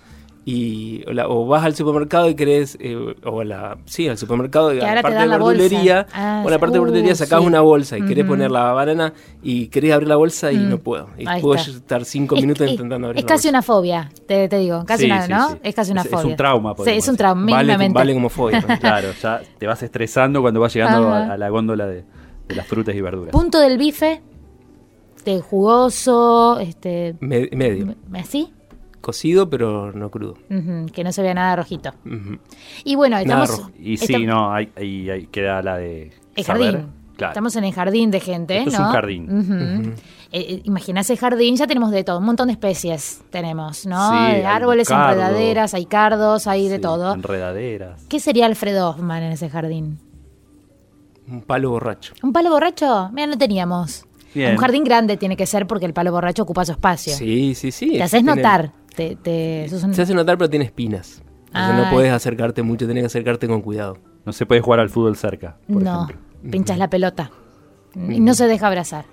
[0.46, 4.18] y o, la- o vas al supermercado y querés, eh, o a la, sí, al
[4.18, 6.84] supermercado a ahora la te parte de verdulería, Ah, o a la parte de uh,
[6.84, 7.46] verdulería sacás sí.
[7.46, 8.34] una bolsa y querés Ujú.
[8.34, 10.70] poner la banana y querés abrir la bolsa y Mm.
[10.70, 11.08] no puedo.
[11.18, 11.72] Y Ahí puedo está.
[11.72, 13.50] estar cinco minutos es- intentando abrir Es la casi bolsa.
[13.50, 14.84] una fobia, te, te digo.
[14.86, 15.50] Casi Sí, una, sí, ¿no?
[15.52, 15.58] sí.
[15.64, 16.28] Es casi una Es- es fobia.
[16.28, 17.16] un trauma, Sí, es un decir.
[17.18, 17.94] trauma, Vale, mínimamente.
[17.96, 18.62] vale como fobia.
[18.82, 22.04] Claro, ya te vas estresando cuando vas llegando a, a la góndola de,
[22.50, 23.32] de las frutas y verduras.
[23.32, 24.22] Punto del bife,
[25.24, 27.96] de jugoso, este, Me- medio.
[28.14, 28.52] ¿así?
[29.04, 30.36] Cocido, pero no crudo.
[30.94, 31.92] Que no se vea nada rojito.
[32.86, 33.50] Y bueno, estamos...
[33.50, 33.72] rojo.
[33.78, 36.14] Y sí, estamos- no, hay- queda la de.
[36.38, 36.72] El saber.
[36.72, 36.90] jardín.
[37.18, 37.32] Claro.
[37.32, 39.30] Estamos en el jardín de gente, Esto es un jardín.
[39.30, 39.90] Ujú.
[40.32, 44.10] Eh, eh, imaginás el jardín, ya tenemos de todo, un montón de especies tenemos, ¿no?
[44.10, 47.14] Sí, de hay árboles, enredaderas, hay cardos, hay de todo.
[47.14, 48.04] Enredaderas.
[48.08, 50.00] ¿Qué sería Alfredo Hoffman en ese jardín?
[51.28, 52.14] Un palo borracho.
[52.24, 53.10] ¿Un palo borracho?
[53.14, 54.06] Mira, no teníamos.
[54.34, 54.54] Bien.
[54.54, 57.14] Un jardín grande tiene que ser porque el palo borracho ocupa su espacio.
[57.14, 57.92] Sí, sí, sí.
[57.92, 58.72] Te haces notar.
[58.96, 61.22] Te, te- sos un- Se hace notar, pero tiene espinas.
[61.48, 61.84] Entonces Ay.
[61.86, 63.98] no puedes acercarte mucho, tenés que acercarte con cuidado.
[64.26, 65.58] No se puede jugar al fútbol cerca.
[65.72, 66.18] por No, ejemplo.
[66.52, 67.32] pinchas la pelota.
[67.96, 69.06] Y no se deja abrazar.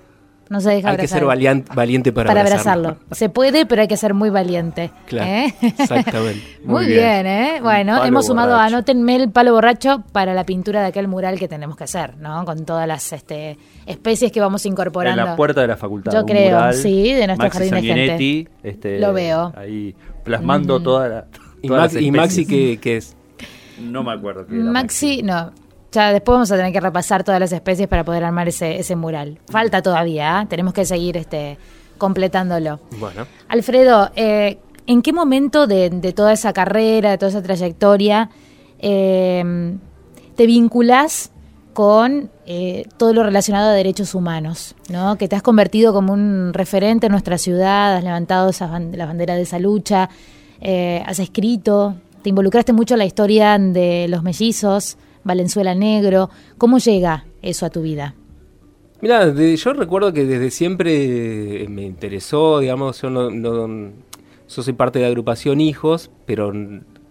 [0.50, 1.18] No se deja Hay que abrazar.
[1.20, 2.88] ser valian- valiente para, para abrazarlo.
[2.88, 3.14] abrazarlo.
[3.16, 4.90] Se puede, pero hay que ser muy valiente.
[5.06, 5.54] Claro, ¿eh?
[5.62, 6.42] exactamente.
[6.64, 7.26] Muy, Muy bien, bien.
[7.26, 7.58] ¿eh?
[7.62, 8.66] Bueno, palo hemos sumado, borracho.
[8.74, 12.44] anótenme el palo borracho para la pintura de aquel mural que tenemos que hacer, ¿no?
[12.44, 15.24] Con todas las este, especies que vamos En incorporando.
[15.24, 16.12] la puerta de la facultad.
[16.12, 18.50] Yo un creo, mural, sí, de nuestro Maxi jardín de gente.
[18.64, 19.52] Este, Lo veo.
[19.56, 21.24] Ahí plasmando toda la.
[21.62, 23.16] ¿Y, todas Max- las y Maxi qué, qué es?
[23.80, 25.52] No me acuerdo qué era Maxi, no.
[25.92, 28.94] Ya después vamos a tener que repasar todas las especies para poder armar ese, ese
[28.96, 29.38] mural.
[29.48, 30.46] Falta todavía, ¿eh?
[30.48, 31.58] tenemos que seguir este,
[31.98, 32.78] completándolo.
[32.98, 38.30] Bueno, Alfredo, eh, ¿en qué momento de, de toda esa carrera, de toda esa trayectoria,
[38.78, 39.76] eh,
[40.36, 41.30] te vinculás
[41.72, 44.74] con eh, todo lo relacionado a derechos humanos?
[44.90, 45.16] ¿no?
[45.16, 49.06] Que te has convertido como un referente en nuestra ciudad, has levantado esas ban- la
[49.06, 50.08] bandera de esa lucha,
[50.60, 56.30] eh, has escrito, te involucraste mucho en la historia de los mellizos, Valenzuela Negro.
[56.58, 58.14] ¿Cómo llega eso a tu vida?
[59.02, 63.92] Mira, yo recuerdo que desde siempre eh, me interesó, digamos, yo no, no-
[64.48, 66.52] yo soy parte de la agrupación Hijos, pero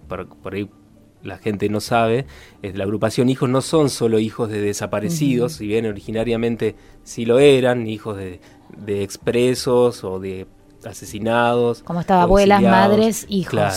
[0.08, 0.70] por, por ahí
[1.24, 2.26] la gente no sabe,
[2.62, 7.88] la agrupación Hijos no son solo hijos de desaparecidos, si bien originariamente sí lo eran,
[7.88, 8.40] hijos de,
[8.78, 10.48] de expresos o de
[10.86, 11.82] asesinados.
[11.84, 13.52] Como estaba abuelas, madres, hijos.
[13.52, 13.76] Claro.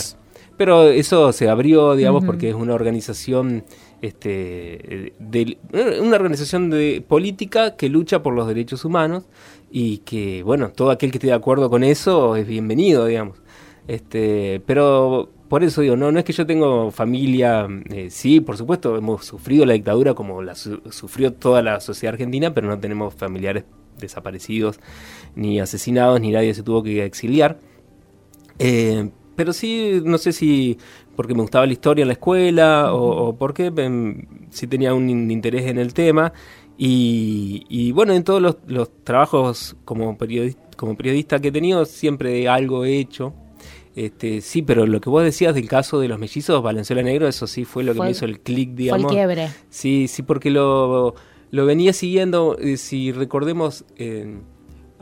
[0.56, 3.64] Pero eso se abrió, digamos, porque es una organización,
[4.02, 5.58] este, eh, de,
[6.00, 9.24] una organización de política que lucha por los derechos humanos
[9.70, 13.38] y que, bueno, todo aquel que esté de acuerdo con eso es bienvenido, digamos.
[13.88, 18.56] Este, pero por eso digo, no, no es que yo tengo familia, eh, sí, por
[18.56, 22.78] supuesto, hemos sufrido la dictadura como la su- sufrió toda la sociedad argentina, pero no
[22.78, 23.64] tenemos familiares
[23.98, 24.78] desaparecidos,
[25.34, 27.58] ni asesinados, ni nadie se tuvo que exiliar.
[28.58, 30.78] Eh, pero sí, no sé si
[31.16, 35.08] porque me gustaba la historia en la escuela o, o porque em, sí tenía un
[35.10, 36.32] in- interés en el tema.
[36.78, 41.84] Y, y bueno, en todos los, los trabajos como periodista, como periodista que he tenido,
[41.84, 43.34] siempre algo he hecho.
[43.94, 47.46] Este, sí, pero lo que vos decías del caso de los mellizos Valenzuela Negro, eso
[47.46, 49.12] sí fue lo que Fue- me hizo el clic, Fue el digamos.
[49.12, 49.48] quiebre.
[49.68, 51.14] Sí, sí, porque lo,
[51.50, 54.42] lo venía siguiendo, eh, si recordemos, en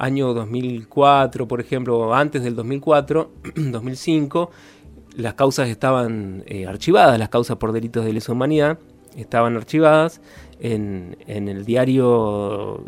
[0.00, 4.50] año 2004, por ejemplo, antes del 2004, 2005,
[5.16, 8.78] las causas estaban eh, archivadas, las causas por delitos de lesa humanidad
[9.16, 10.20] estaban archivadas
[10.58, 12.84] en, en el diario,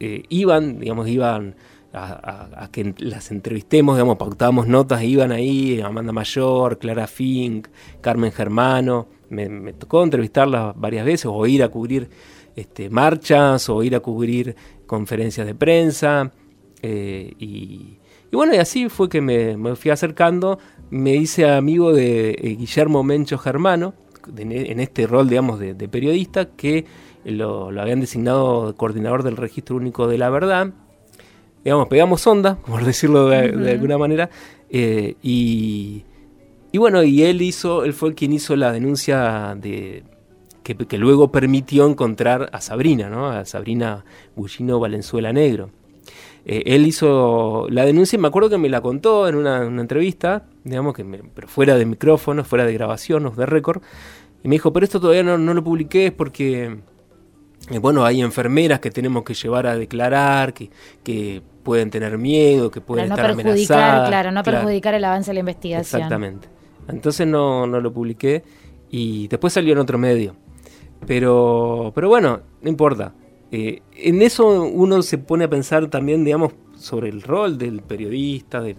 [0.00, 1.54] eh, iban, digamos, iban
[1.92, 7.68] a, que las entrevistemos, digamos, pautábamos notas, iban ahí Amanda Mayor, Clara Fink,
[8.00, 12.10] Carmen Germano, me tocó entrevistarlas varias veces o ir a cubrir
[12.56, 16.32] este, marchas o ir a cubrir conferencias de prensa
[16.82, 17.98] eh, y,
[18.32, 20.58] y bueno, y así fue que me, me fui acercando,
[20.90, 23.94] me hice amigo de eh, Guillermo Mencho Germano,
[24.26, 26.84] de- en este rol, digamos, de, de periodista, que
[27.24, 30.72] lo, lo habían designado coordinador del Registro Único de la Verdad.
[31.64, 34.30] Digamos, pegamos onda, por decirlo de, de alguna manera,
[34.70, 36.04] eh, y,
[36.72, 40.04] y bueno, y él hizo, él fue quien hizo la denuncia de
[40.62, 43.28] que, que luego permitió encontrar a Sabrina, ¿no?
[43.28, 44.04] A Sabrina
[44.36, 45.70] Bullino Valenzuela Negro.
[46.46, 49.82] Eh, él hizo la denuncia y me acuerdo que me la contó en una, una
[49.82, 53.82] entrevista, digamos que me- pero fuera de micrófono, fuera de grabación o de récord,
[54.42, 56.78] y me dijo, pero esto todavía no, no lo publiqué es porque,
[57.70, 60.70] eh, bueno, hay enfermeras que tenemos que llevar a declarar, que,
[61.04, 64.08] que pueden tener miedo, que pueden no estar perjudicar, amenazadas.
[64.08, 64.58] claro, no Claro.
[64.60, 66.00] perjudicar el avance de la investigación.
[66.00, 66.48] Exactamente.
[66.88, 68.42] Entonces no, no lo publiqué
[68.90, 70.34] y después salió en otro medio.
[71.06, 73.14] Pero, pero bueno, no importa.
[73.52, 78.60] Eh, en eso uno se pone a pensar también, digamos, sobre el rol del periodista,
[78.60, 78.76] del,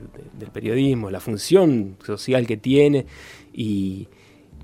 [0.51, 3.05] periodismo, la función social que tiene.
[3.53, 4.07] Y,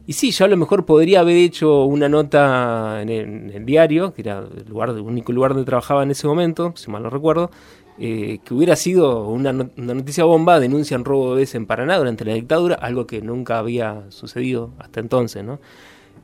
[0.07, 4.39] sí, yo a lo mejor podría haber hecho una nota en el, diario, que era
[4.39, 7.51] el, lugar, el único lugar donde trabajaba en ese momento, si mal no recuerdo,
[7.99, 12.25] eh, que hubiera sido una, no- una noticia bomba, denuncian robo de en Paraná durante
[12.25, 15.59] la dictadura, algo que nunca había sucedido hasta entonces, ¿no?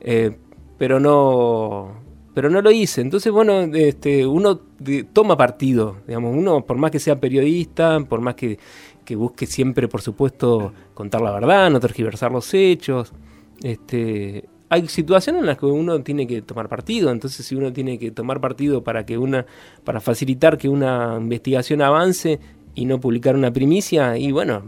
[0.02, 0.38] Eh,
[0.84, 1.94] pero no
[2.34, 3.00] pero no lo hice.
[3.00, 8.20] Entonces, bueno, este, uno de- toma partido, digamos, uno por más que sea periodista, por
[8.20, 8.60] más que,
[9.06, 13.14] que busque siempre, por supuesto, contar la verdad, no tergiversar los hechos,
[13.62, 17.98] este, hay situaciones en las que uno tiene que tomar partido, entonces si uno tiene
[17.98, 19.46] que tomar partido para que una,
[19.86, 22.40] para facilitar que una investigación avance
[22.76, 24.64] y no publicar una primicia, y bueno,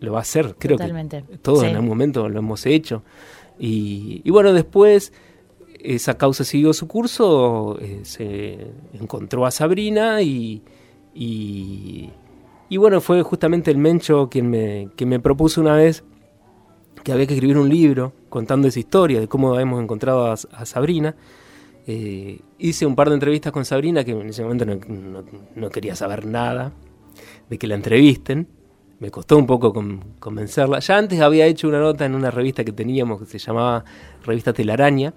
[0.00, 1.24] lo va a hacer, creo Totalmente.
[1.30, 1.66] que todos Sí.
[1.66, 3.02] en algún momento lo hemos hecho.
[3.60, 5.12] Y, y bueno, después
[5.82, 10.62] esa causa siguió su curso, eh, se encontró a Sabrina y,
[11.14, 12.10] y,
[12.76, 16.04] bueno, fue justamente el Mencho quien me, quien me propuso una vez
[17.02, 21.16] que había que escribir un libro contando esa historia de cómo hemos encontrado a, Sabrina.
[21.86, 25.24] Eh, hice un par de entrevistas con Sabrina que en ese momento no,
[25.56, 26.72] no- quería saber nada
[27.48, 28.46] de que la entrevisten.
[29.00, 30.78] Me costó un poco con- convencerla.
[30.80, 33.82] Ya antes había hecho una nota en una revista que teníamos que se llamaba
[34.22, 35.14] Revista Telaraña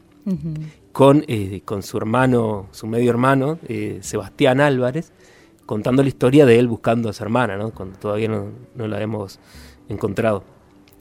[0.92, 5.12] Con, eh, con su hermano, su medio hermano, eh, Sebastián Álvarez,
[5.66, 7.72] contando la historia de él buscando a su hermana, ¿no?
[7.72, 9.40] cuando todavía no, no la hemos
[9.90, 10.44] encontrado.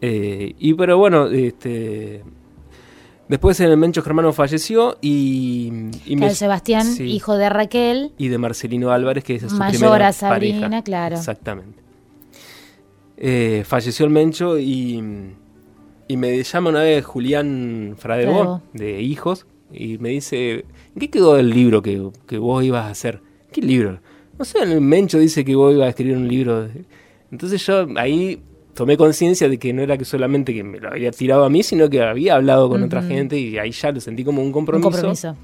[0.00, 2.24] Eh, y pero bueno, este,
[3.28, 5.70] después el Mencho Germano falleció y,
[6.06, 9.80] y Claro, Sebastián, sí, hijo de Raquel, y de Marcelino Álvarez, que es su Mayor
[9.80, 10.82] primera a Sabrina, pareja.
[10.82, 11.16] claro.
[11.16, 11.82] Exactamente.
[13.64, 15.34] Falleció el Mencho y,
[16.08, 21.38] y me llama una vez Julián Fradebo, de Hijos, y me dice, ¿en qué quedó
[21.38, 23.20] el libro que, que vos ibas a hacer?
[23.50, 24.00] ¿Qué libro?
[24.38, 26.68] No sé, el Mencho dice que vos ibas a escribir un libro.
[26.68, 26.84] de-".
[27.30, 28.42] Entonces yo ahí
[28.74, 31.62] tomé conciencia de que no era que solamente que me lo había tirado a mí,
[31.62, 34.52] sino que había hablado con otra gente y ahí ya lo sentí como un un
[34.52, 34.90] compromiso.
[34.90, 35.36] compromiso.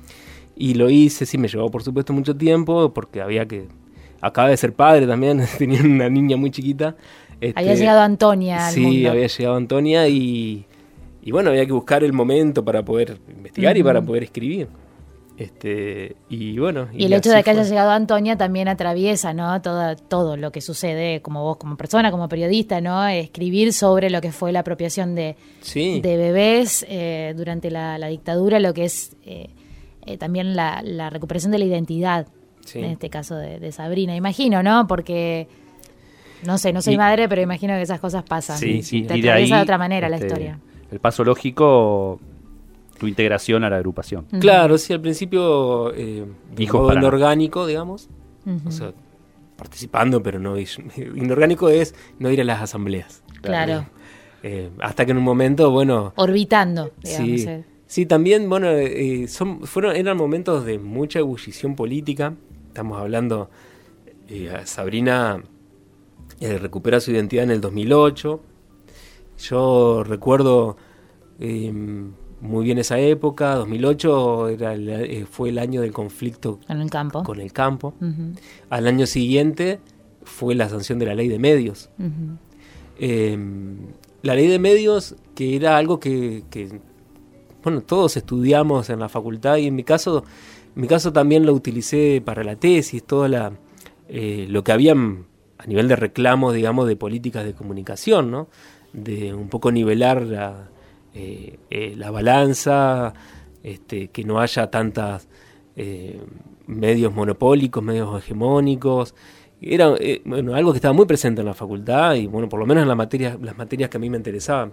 [0.57, 3.69] Y lo hice, sí, me llevó por supuesto mucho tiempo, porque había que...
[4.21, 6.97] Acaba de ser padre también, tenía una niña muy chiquita.
[7.41, 9.11] Había este, llegado Antonia al Sí, mundo.
[9.11, 10.65] había llegado Antonia y,
[11.23, 14.69] y bueno, había que buscar el momento para poder investigar y para poder escribir.
[15.37, 16.89] Este, y bueno.
[16.93, 19.63] Y el hecho de que haya llegado Antonia también atraviesa, ¿no?
[19.63, 23.07] Todo, todo lo que sucede como vos, como persona, como periodista, ¿no?
[23.07, 26.01] Escribir sobre lo que fue la apropiación de, Sí.
[26.01, 29.51] de bebés eh, durante la, la dictadura, lo que es eh,
[30.07, 32.27] eh, también la, la recuperación de la identidad,
[32.65, 32.81] Sí.
[32.81, 34.17] en este caso de, de Sabrina.
[34.17, 34.89] Imagino, ¿no?
[34.89, 35.47] Porque,
[36.45, 38.59] no sé, no soy Y- madre, pero imagino que esas cosas pasan.
[38.59, 40.59] Sí, sí, Te y de atraviesa ahí, de otra manera la este, historia.
[40.91, 42.21] El paso lógico,
[42.99, 44.25] tu integración a la agrupación.
[44.41, 46.25] Claro, sí, al principio eh,
[46.55, 48.09] de Hijos modo para- inorgánico, digamos.
[48.67, 48.93] O sea,
[49.57, 50.57] participando, pero no
[50.97, 53.23] inorgánico es no ir a las asambleas.
[53.43, 53.85] Claro.
[54.43, 56.13] Eh, hasta que en un momento, bueno...
[56.17, 57.41] Orbitando, digamos.
[57.41, 57.49] Sí,
[57.87, 62.35] sí también, bueno, eh, son, fueron, eran momentos de mucha ebullición política.
[62.69, 63.51] Estamos hablando,
[66.41, 68.41] eh, recupera su identidad en el 2008.
[69.39, 70.77] Yo recuerdo
[71.39, 74.75] muy bien esa época, 2008 era
[75.31, 77.23] fue el año del conflicto en el campo.
[77.23, 77.95] con el campo.
[78.71, 79.79] Al año siguiente
[80.25, 81.91] fue la sanción de la ley de medios
[84.23, 86.43] la ley de medios, que era algo que,
[87.63, 90.25] bueno, todos estudiamos en la facultad y en mi caso,
[90.75, 93.53] en mi caso también lo utilicé para la tesis, todo la,
[94.09, 94.95] eh, lo que había
[95.59, 98.49] a nivel de reclamos, digamos, de políticas de comunicación, ¿no?
[98.93, 100.69] De un poco nivelar la,
[101.15, 103.13] eh, eh, la balanza,
[103.63, 105.29] este, que no haya tantas
[106.67, 109.15] medios monopólicos, medios hegemónicos,
[109.61, 112.67] era eh, bueno, algo que estaba muy presente en la facultad y bueno, por lo
[112.67, 114.73] menos en la materia, las materias que a mí me interesaban.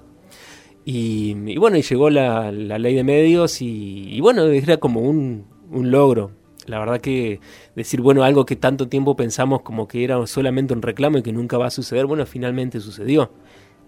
[0.87, 6.31] Y, bueno, y llegó la, ley de medios y, bueno, era como un, logro.
[6.65, 7.39] La verdad que
[7.75, 11.31] decir, bueno, algo que tanto tiempo pensamos como que era solamente un reclamo y que
[11.31, 13.31] nunca va a suceder, bueno, finalmente sucedió.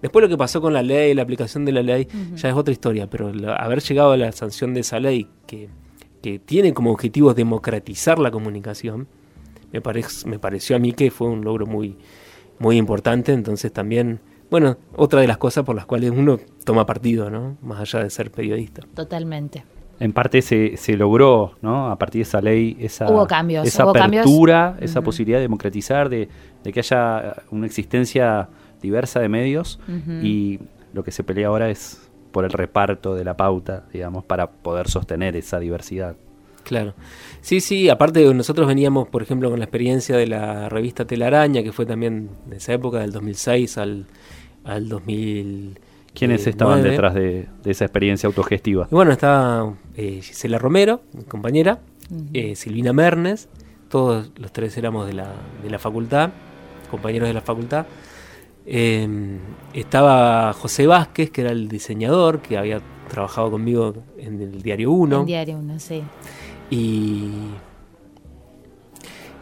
[0.01, 2.71] Después lo que pasó con la ley, la aplicación de la ley, ya es otra
[2.71, 5.69] historia, pero haber llegado a la sanción de esa ley que,
[6.21, 9.07] que tiene como objetivo democratizar la comunicación,
[9.71, 9.81] me,
[10.25, 11.97] me pareció a mí que fue un logro muy,
[12.59, 14.19] muy importante, entonces también,
[14.51, 17.57] bueno, otra de las cosas por las cuales uno toma partido, ¿no?
[17.61, 18.83] Más allá de ser periodista.
[18.93, 19.63] Totalmente.
[19.99, 21.89] En parte se, se logró, ¿no?
[21.89, 26.29] A partir de esa ley, esa, hubo cambios, esa apertura, esa posibilidad de democratizar, de,
[26.63, 28.49] que haya una existencia
[28.81, 29.79] diversa de medios
[30.21, 30.59] y
[30.93, 34.89] lo que se pelea ahora es por el reparto de la pauta, digamos, para poder
[34.89, 36.15] sostener esa diversidad.
[36.63, 36.93] Claro.
[37.41, 41.71] Sí, sí, aparte nosotros veníamos, por ejemplo, con la experiencia de la revista Telaraña, que
[41.71, 44.05] fue también de esa época, del 2006 al,
[44.65, 45.79] al 2000.
[46.17, 48.87] ¿Quiénes estaban detrás de, esa experiencia autogestiva?
[48.89, 51.79] bueno, estaba eh, Gisela Romero, mi compañera,
[52.33, 53.49] eh, Silvina Mernes,
[53.89, 55.31] todos los tres éramos de la,
[55.63, 56.31] de la facultad,
[56.89, 57.85] compañeros de la facultad.
[58.65, 59.39] Em,
[59.73, 65.19] estaba José Vázquez, que era el diseñador, que había trabajado conmigo en el Diario 1.
[65.21, 66.03] En Diario 1, sí.
[66.69, 67.31] Y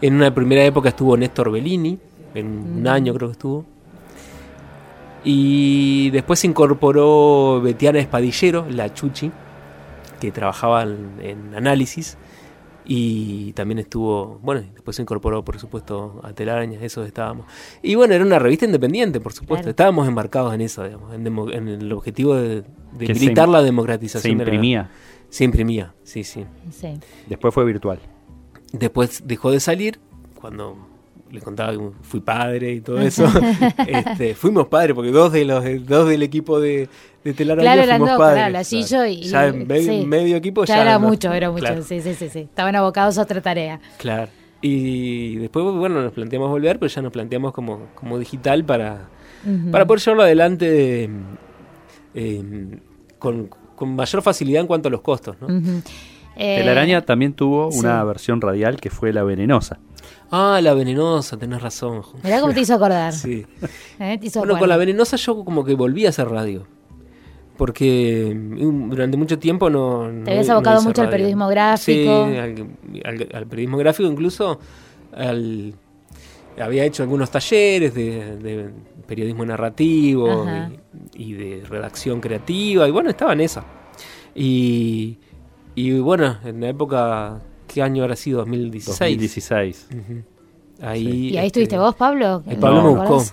[0.01, 1.97] en una primera época estuvo Néstor Bellini,
[2.36, 3.65] en un año creo que estuvo.
[5.26, 9.32] Y después se incorporó Betiana Espadillero, la Chuchi,
[10.21, 12.17] que trabajaba en, análisis.
[12.88, 17.47] Y también estuvo, bueno, después se incorporó, por supuesto, a Telarañas, eso estábamos.
[17.82, 19.67] Y bueno, era una revista independiente, por supuesto.
[19.67, 21.11] Estábamos embarcados en eso, digamos,
[21.51, 22.63] en, el objetivo de,
[22.93, 24.21] de la democratización.
[24.21, 24.91] Se imprimía.
[25.30, 26.45] Se imprimía, sí, sí,
[27.28, 27.99] Después fue virtual.
[28.71, 29.99] Después dejó de salir
[30.39, 30.78] cuando
[31.32, 33.28] le contaba que fui padre y todo eso.
[33.88, 36.88] este, fuimos padres porque dos de los dos del equipo de,
[37.23, 38.69] de Telaraña fuimos padres.
[38.88, 41.84] Claro, y, ya en medio, equipo ya, ya era mucho, era mucho.
[41.84, 42.39] Sí, sí, sí, sí.
[42.39, 43.80] Estaban abocados a otra tarea.
[43.97, 44.30] Claro.
[44.61, 49.09] Y después, bueno, nos planteamos volver, pero ya nos planteamos como, como digital para,
[49.71, 51.09] para poder llevarlo adelante
[52.15, 52.80] eh,
[53.19, 55.36] con, con mayor facilidad en cuanto a los costos.
[55.39, 55.47] ¿no?
[55.47, 55.82] Telaraña
[56.36, 59.79] eh, también tuvo una versión radial que fue La Venenosa.
[60.31, 62.01] Ah, La Venenosa, tenés razón.
[62.23, 63.13] Mirá cómo te hizo acordar.
[63.13, 63.45] sí.
[63.99, 64.19] ¿Eh?
[64.36, 66.65] bueno, con La Venenosa yo como que volví a hacer radio.
[67.57, 70.09] Porque mm, durante mucho tiempo no...
[70.25, 72.27] Te habías abocado mucho al periodismo gráfico.
[72.27, 74.59] Sí, al, periodismo gráfico, incluso
[75.13, 75.73] al,
[76.61, 78.69] había hecho algunos talleres de,
[79.07, 80.47] periodismo narrativo
[81.13, 83.63] y, de redacción creativa, y bueno, estaba en esa.
[84.33, 85.17] Y,
[85.76, 88.39] y bueno, en la época, ¿qué año habrá sido?
[88.39, 89.17] 2016.
[89.17, 89.88] 2016.
[90.82, 92.43] Ahí, ¿Y ahí estuviste vos, Pablo?
[92.59, 93.23] Pablo me buscó.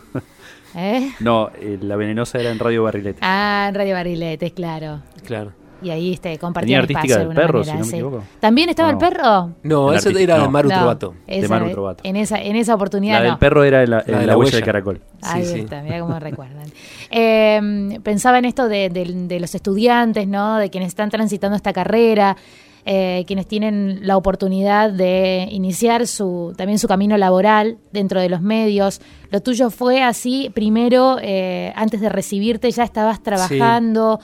[0.75, 1.11] ¿Eh?
[1.21, 3.19] No, eh, la venenosa era en Radio Barrilete.
[3.23, 5.03] Ah, en Radio Barrilete, claro.
[5.25, 5.53] Claro.
[5.83, 8.23] Y ahí este, compartía Tenía artística del perro, si no me equivoco.
[8.41, 9.51] ¿También estaba el perro?
[9.63, 11.15] No, eso era de Maru Trovato.
[11.27, 12.03] de Maru Trovato.
[12.05, 15.01] En esa, en esa oportunidad La del perro era la, la, la huella de caracol.
[15.23, 16.67] Ahí sí, está, mira cómo recuerdan.
[17.15, 20.57] Eh, pensaba en esto de, de, los estudiantes, ¿no?
[20.57, 22.39] De quienes están transitando esta carrera.
[22.85, 28.41] Eh, quienes tienen la oportunidad de iniciar su, también su camino laboral dentro de los
[28.41, 29.01] medios.
[29.31, 34.19] Lo tuyo fue así, primero, eh, antes de recibirte ya estabas trabajando.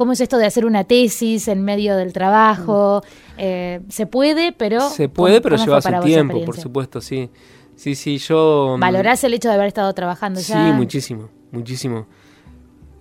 [0.00, 3.02] ¿Cómo es esto de hacer una tesis en medio del trabajo?
[3.36, 4.80] Eh, se puede, pero...
[4.88, 7.28] Se puede, pero lleva su tiempo, por supuesto, sí.
[7.76, 8.76] Sí, sí, yo...
[8.78, 10.68] Mm, ¿Valorás el hecho de haber estado trabajando ya?
[10.68, 12.06] Sí, muchísimo, muchísimo.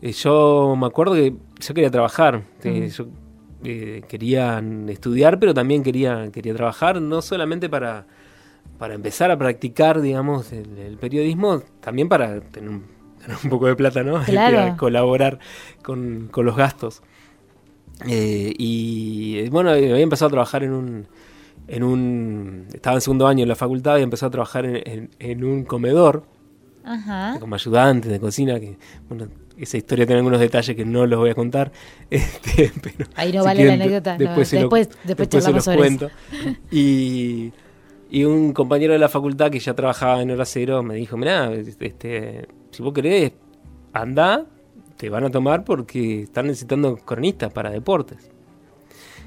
[0.02, 3.06] Eh, yo me acuerdo que yo quería trabajar, yo
[3.64, 8.08] eh, quería estudiar, pero también quería, quería trabajar, no solamente para
[8.78, 12.99] para empezar a practicar, digamos, el, el periodismo, también para tener un,
[13.44, 14.22] un poco de plata, ¿no?
[14.26, 14.76] Claro.
[14.78, 15.40] Colaborar
[15.84, 17.02] con, con los gastos.
[18.08, 21.08] Eh, y eh, bueno, había empezado a trabajar en un,
[21.68, 22.68] en un...
[22.74, 25.64] Estaba en segundo año en la facultad y empezó a trabajar en, en- en un
[25.66, 26.24] comedor
[26.86, 27.38] Ajá.
[27.40, 28.78] como ayudante de cocina, que
[29.10, 31.72] bueno, esa historia tiene algunos detalles que no los voy a contar.
[32.10, 35.66] Este, pero Ahí no si vale la anécdota, no, Después, lo- después- después se los
[35.66, 36.10] cuento.
[36.72, 37.52] Y,
[38.10, 41.52] y un compañero de la facultad que ya trabajaba en hora cero me dijo, mirá,
[41.54, 43.34] este, si vos querés,
[43.94, 44.46] anda,
[44.98, 48.30] te van a tomar porque están necesitando cronistas para deportes.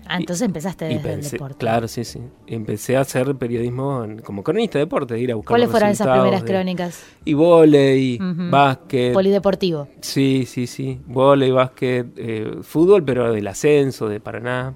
[0.04, 1.56] Ah, entonces empezaste Y desde el pensé- deporte.
[1.58, 2.18] Claro, sí, sí.
[2.48, 5.90] Empecé a hacer periodismo en- como cronista de deportes, ir a buscar ¿Cuáles los fueron
[5.90, 7.04] esas primeras de- crónicas?
[7.24, 8.18] Y volei,
[8.50, 9.12] básquet.
[9.14, 9.86] Polideportivo.
[10.00, 11.00] Sí, sí, sí.
[11.06, 14.74] Volei, básquet, eh, fútbol, pero del ascenso, de Paraná.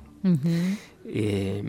[1.07, 1.63] Eh,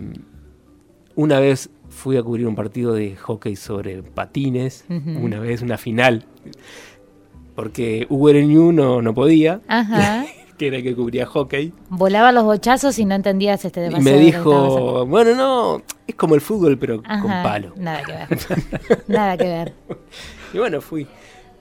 [1.15, 6.25] una vez fui a cubrir un partido de hockey sobre patines, una vez una final,
[7.57, 10.25] porque URNU no, no podía, Ajá.
[10.59, 11.73] que era el que cubría hockey.
[11.89, 14.19] Volaba los bochazos y no entendías este Y demasiado.
[14.19, 14.83] me estabas haciendo.
[14.93, 17.73] dijo, bueno, no, es como el fútbol, pero con palo.
[17.75, 18.27] Nada que ver.
[19.07, 19.73] Nada que ver.
[20.53, 21.07] Y bueno, fui.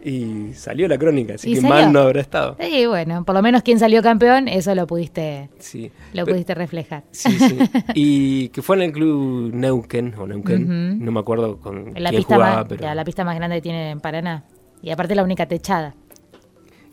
[0.05, 1.75] Y salió la crónica, así ¿Y que salió?
[1.75, 2.57] mal no habrá estado.
[2.61, 5.91] Y bueno, por lo menos quien salió campeón, eso lo pudiste, Sí.
[6.13, 7.03] lo Pero- pudiste reflejar.
[7.11, 7.59] Sí, sí.
[7.95, 12.21] Y que fue en el club Neuquén, o Neuquén, no me acuerdo con La quién
[12.21, 12.95] pista, jugaba, más, pero...
[12.95, 14.45] la pista más grande que tiene en Paraná.
[14.83, 15.95] Y aparte la única techada.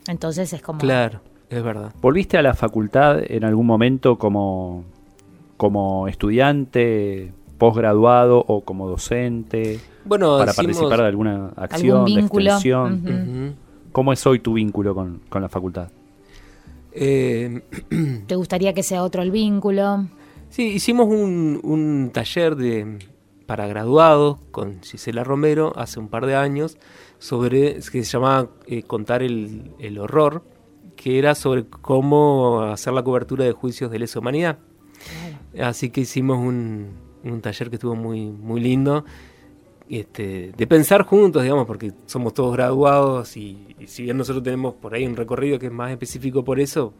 [0.07, 0.79] Entonces es como...
[0.79, 1.93] Claro, es verdad.
[2.01, 4.83] ¿Volviste a la facultad en algún momento como,
[5.57, 9.79] como estudiante, posgraduado o como docente?
[10.05, 12.45] Bueno, para participar de alguna acción, de vínculo?
[12.45, 13.55] extensión.
[13.91, 15.89] ¿Cómo es hoy tu vínculo con, con la facultad?
[16.91, 17.61] Eh,
[18.27, 20.07] ¿Te gustaría que sea otro el vínculo?
[20.49, 22.99] sí, hicimos un, un taller de
[23.45, 26.77] para graduados con Gisela Romero hace un par de años
[27.23, 30.43] sobre que se llamaba eh, contar el, el horror
[30.97, 34.59] que era sobre cómo hacer la cobertura de juicios de lesa humanidad.
[35.57, 36.89] Así que hicimos un,
[37.23, 39.05] un taller que estuvo muy muy lindo
[39.99, 44.75] este, de pensar juntos, digamos, porque somos todos graduados y, y si bien nosotros tenemos
[44.75, 46.93] por ahí un recorrido que es más específico por eso,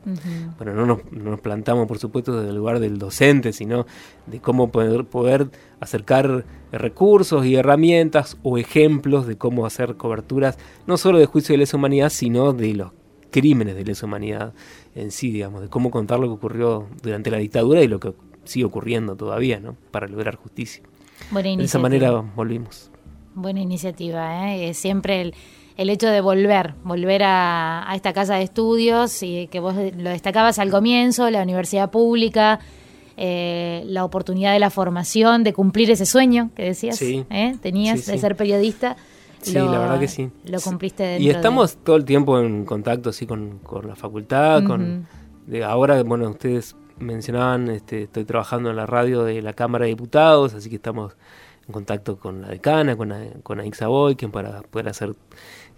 [0.58, 3.86] bueno, no nos, no nos plantamos, por supuesto, desde el lugar del docente, sino
[4.28, 10.98] de cómo poder, poder acercar recursos y herramientas o ejemplos de cómo hacer coberturas, no
[10.98, 12.92] solo de juicio de lesa humanidad, sino de los
[13.32, 14.54] crímenes de lesa humanidad
[14.96, 18.14] en sí, digamos, de cómo contar lo que ocurrió durante la dictadura y lo que
[18.44, 19.76] sigue ocurriendo todavía, ¿no?
[19.92, 20.84] Para lograr justicia.
[21.32, 22.90] De esa manera volvimos.
[23.36, 24.74] Buena iniciativa, ¿eh?
[24.74, 25.34] Siempre el,
[25.78, 30.10] el hecho de volver, volver a, a esta casa de estudios y que vos lo
[30.10, 32.60] destacabas al comienzo, la universidad pública,
[33.18, 37.26] eh, la oportunidad de la formación, de cumplir ese sueño que decías, Sí.
[37.30, 37.56] ¿eh?
[37.62, 38.22] tenías Sí, de sí.
[38.22, 38.96] ser periodista.
[39.42, 40.30] Sí, lo- la verdad que sí.
[40.46, 44.64] Lo cumpliste Y de- estamos todo el tiempo en contacto así con, con la facultad,
[44.64, 45.08] con
[45.48, 49.90] de ahora, bueno, ustedes mencionaban, este, estoy trabajando en la radio de la Cámara de
[49.90, 51.16] Diputados, así que estamos
[51.68, 55.14] en contacto con la decana, con, la- con Aixa Boyken para poder hacer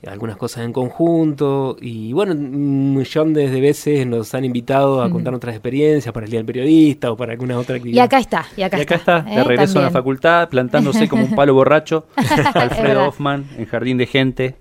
[0.07, 5.09] algunas cosas en conjunto y bueno, un millón de de veces nos han invitado a
[5.09, 8.03] contar nuestras experiencias para el Día del Periodista o para alguna otra Y actividad.
[8.05, 9.35] acá está, y acá y acá está, ¿eh?
[9.37, 12.05] de regreso a la facultad, plantándose como un palo borracho,
[12.53, 13.07] Alfredo.
[13.07, 14.55] Hoffman, en Jardín de Gente.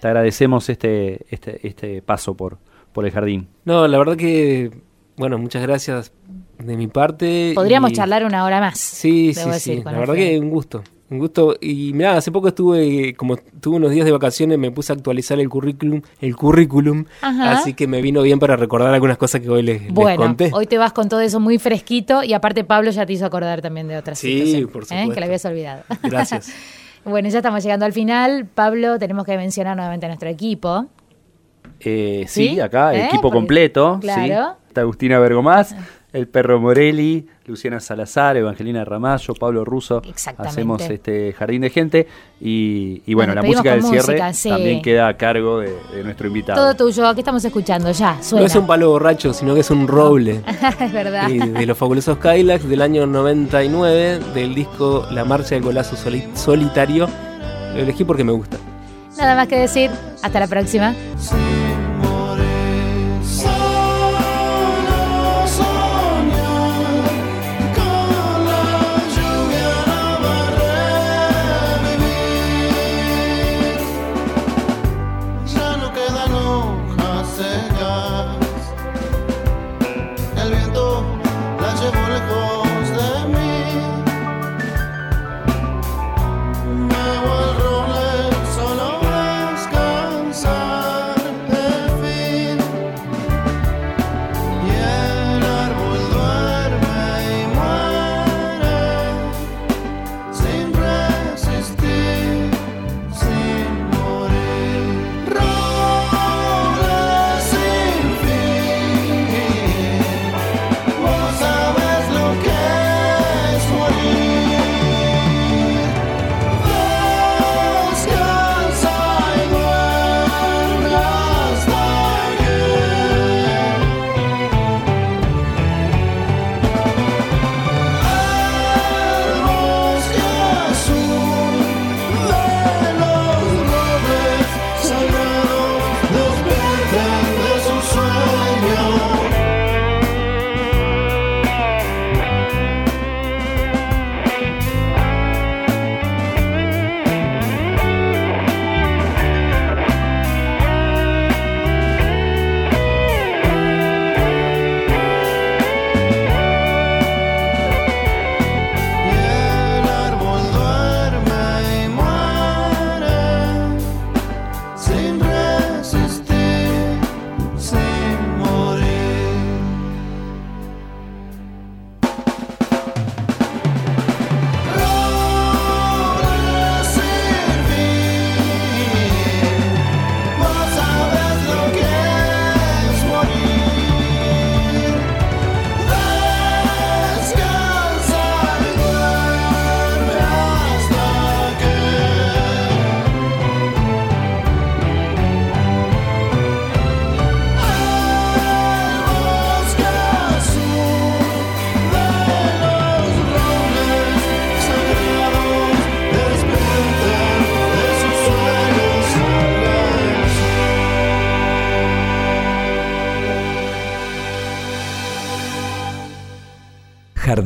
[0.00, 2.58] Te agradecemos este, este, este paso por,
[2.92, 3.48] por el jardín.
[3.64, 4.70] No, la verdad que,
[5.18, 6.12] bueno, muchas gracias
[6.58, 7.52] de mi parte.
[7.54, 8.78] Podríamos y- charlar una hora más.
[8.78, 9.82] Sí, sí, decir, sí.
[9.84, 10.82] La verdad que un gusto.
[11.10, 11.56] Un gusto.
[11.60, 15.40] Y mira, hace poco estuve, como tuve unos días de vacaciones, me puse a actualizar
[15.40, 17.06] el currículum, el currículum.
[17.22, 17.52] Ajá.
[17.52, 20.50] Así que me vino bien para recordar algunas cosas que hoy les, les Bueno, conté.
[20.52, 23.62] hoy te vas con todo eso muy fresquito y aparte Pablo ya te hizo acordar
[23.62, 24.86] también de otras Sí, situaciones, por ¿eh?
[24.86, 25.14] supuesto.
[25.14, 25.82] que la habías olvidado.
[26.02, 26.52] Gracias.
[27.06, 28.44] bueno, ya estamos llegando al final.
[28.44, 30.84] Pablo, tenemos que mencionar nuevamente a nuestro equipo.
[31.80, 32.60] Eh, sí, ¿Sí?
[32.60, 33.06] acá, ¿Eh?
[33.06, 33.98] equipo Porque- completo.
[34.02, 34.56] claro.
[34.58, 34.67] Sí.
[34.78, 35.74] Está Agustina Bergomás,
[36.12, 40.00] el perro Morelli, Luciana Salazar, Evangelina Ramallo, Pablo Russo.
[40.08, 40.50] Exactamente.
[40.52, 42.06] Hacemos este jardín de gente.
[42.40, 44.48] Y, y bueno, la música del cierre sí.
[44.50, 46.60] también queda a cargo de, de nuestro invitado.
[46.74, 47.90] Todo tuyo, ¿qué estamos escuchando?
[47.90, 50.42] Ya, No es un palo borracho, sino que es un roble.
[50.80, 51.28] es verdad.
[51.28, 56.28] Y de los fabulosos Kylax del año 99, del disco La Marcha del Golazo Soli-
[56.34, 57.08] Solitario.
[57.74, 58.58] Lo elegí porque me gusta.
[59.16, 59.90] Nada más que decir.
[60.22, 60.94] Hasta la próxima.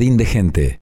[0.03, 0.81] De Gente.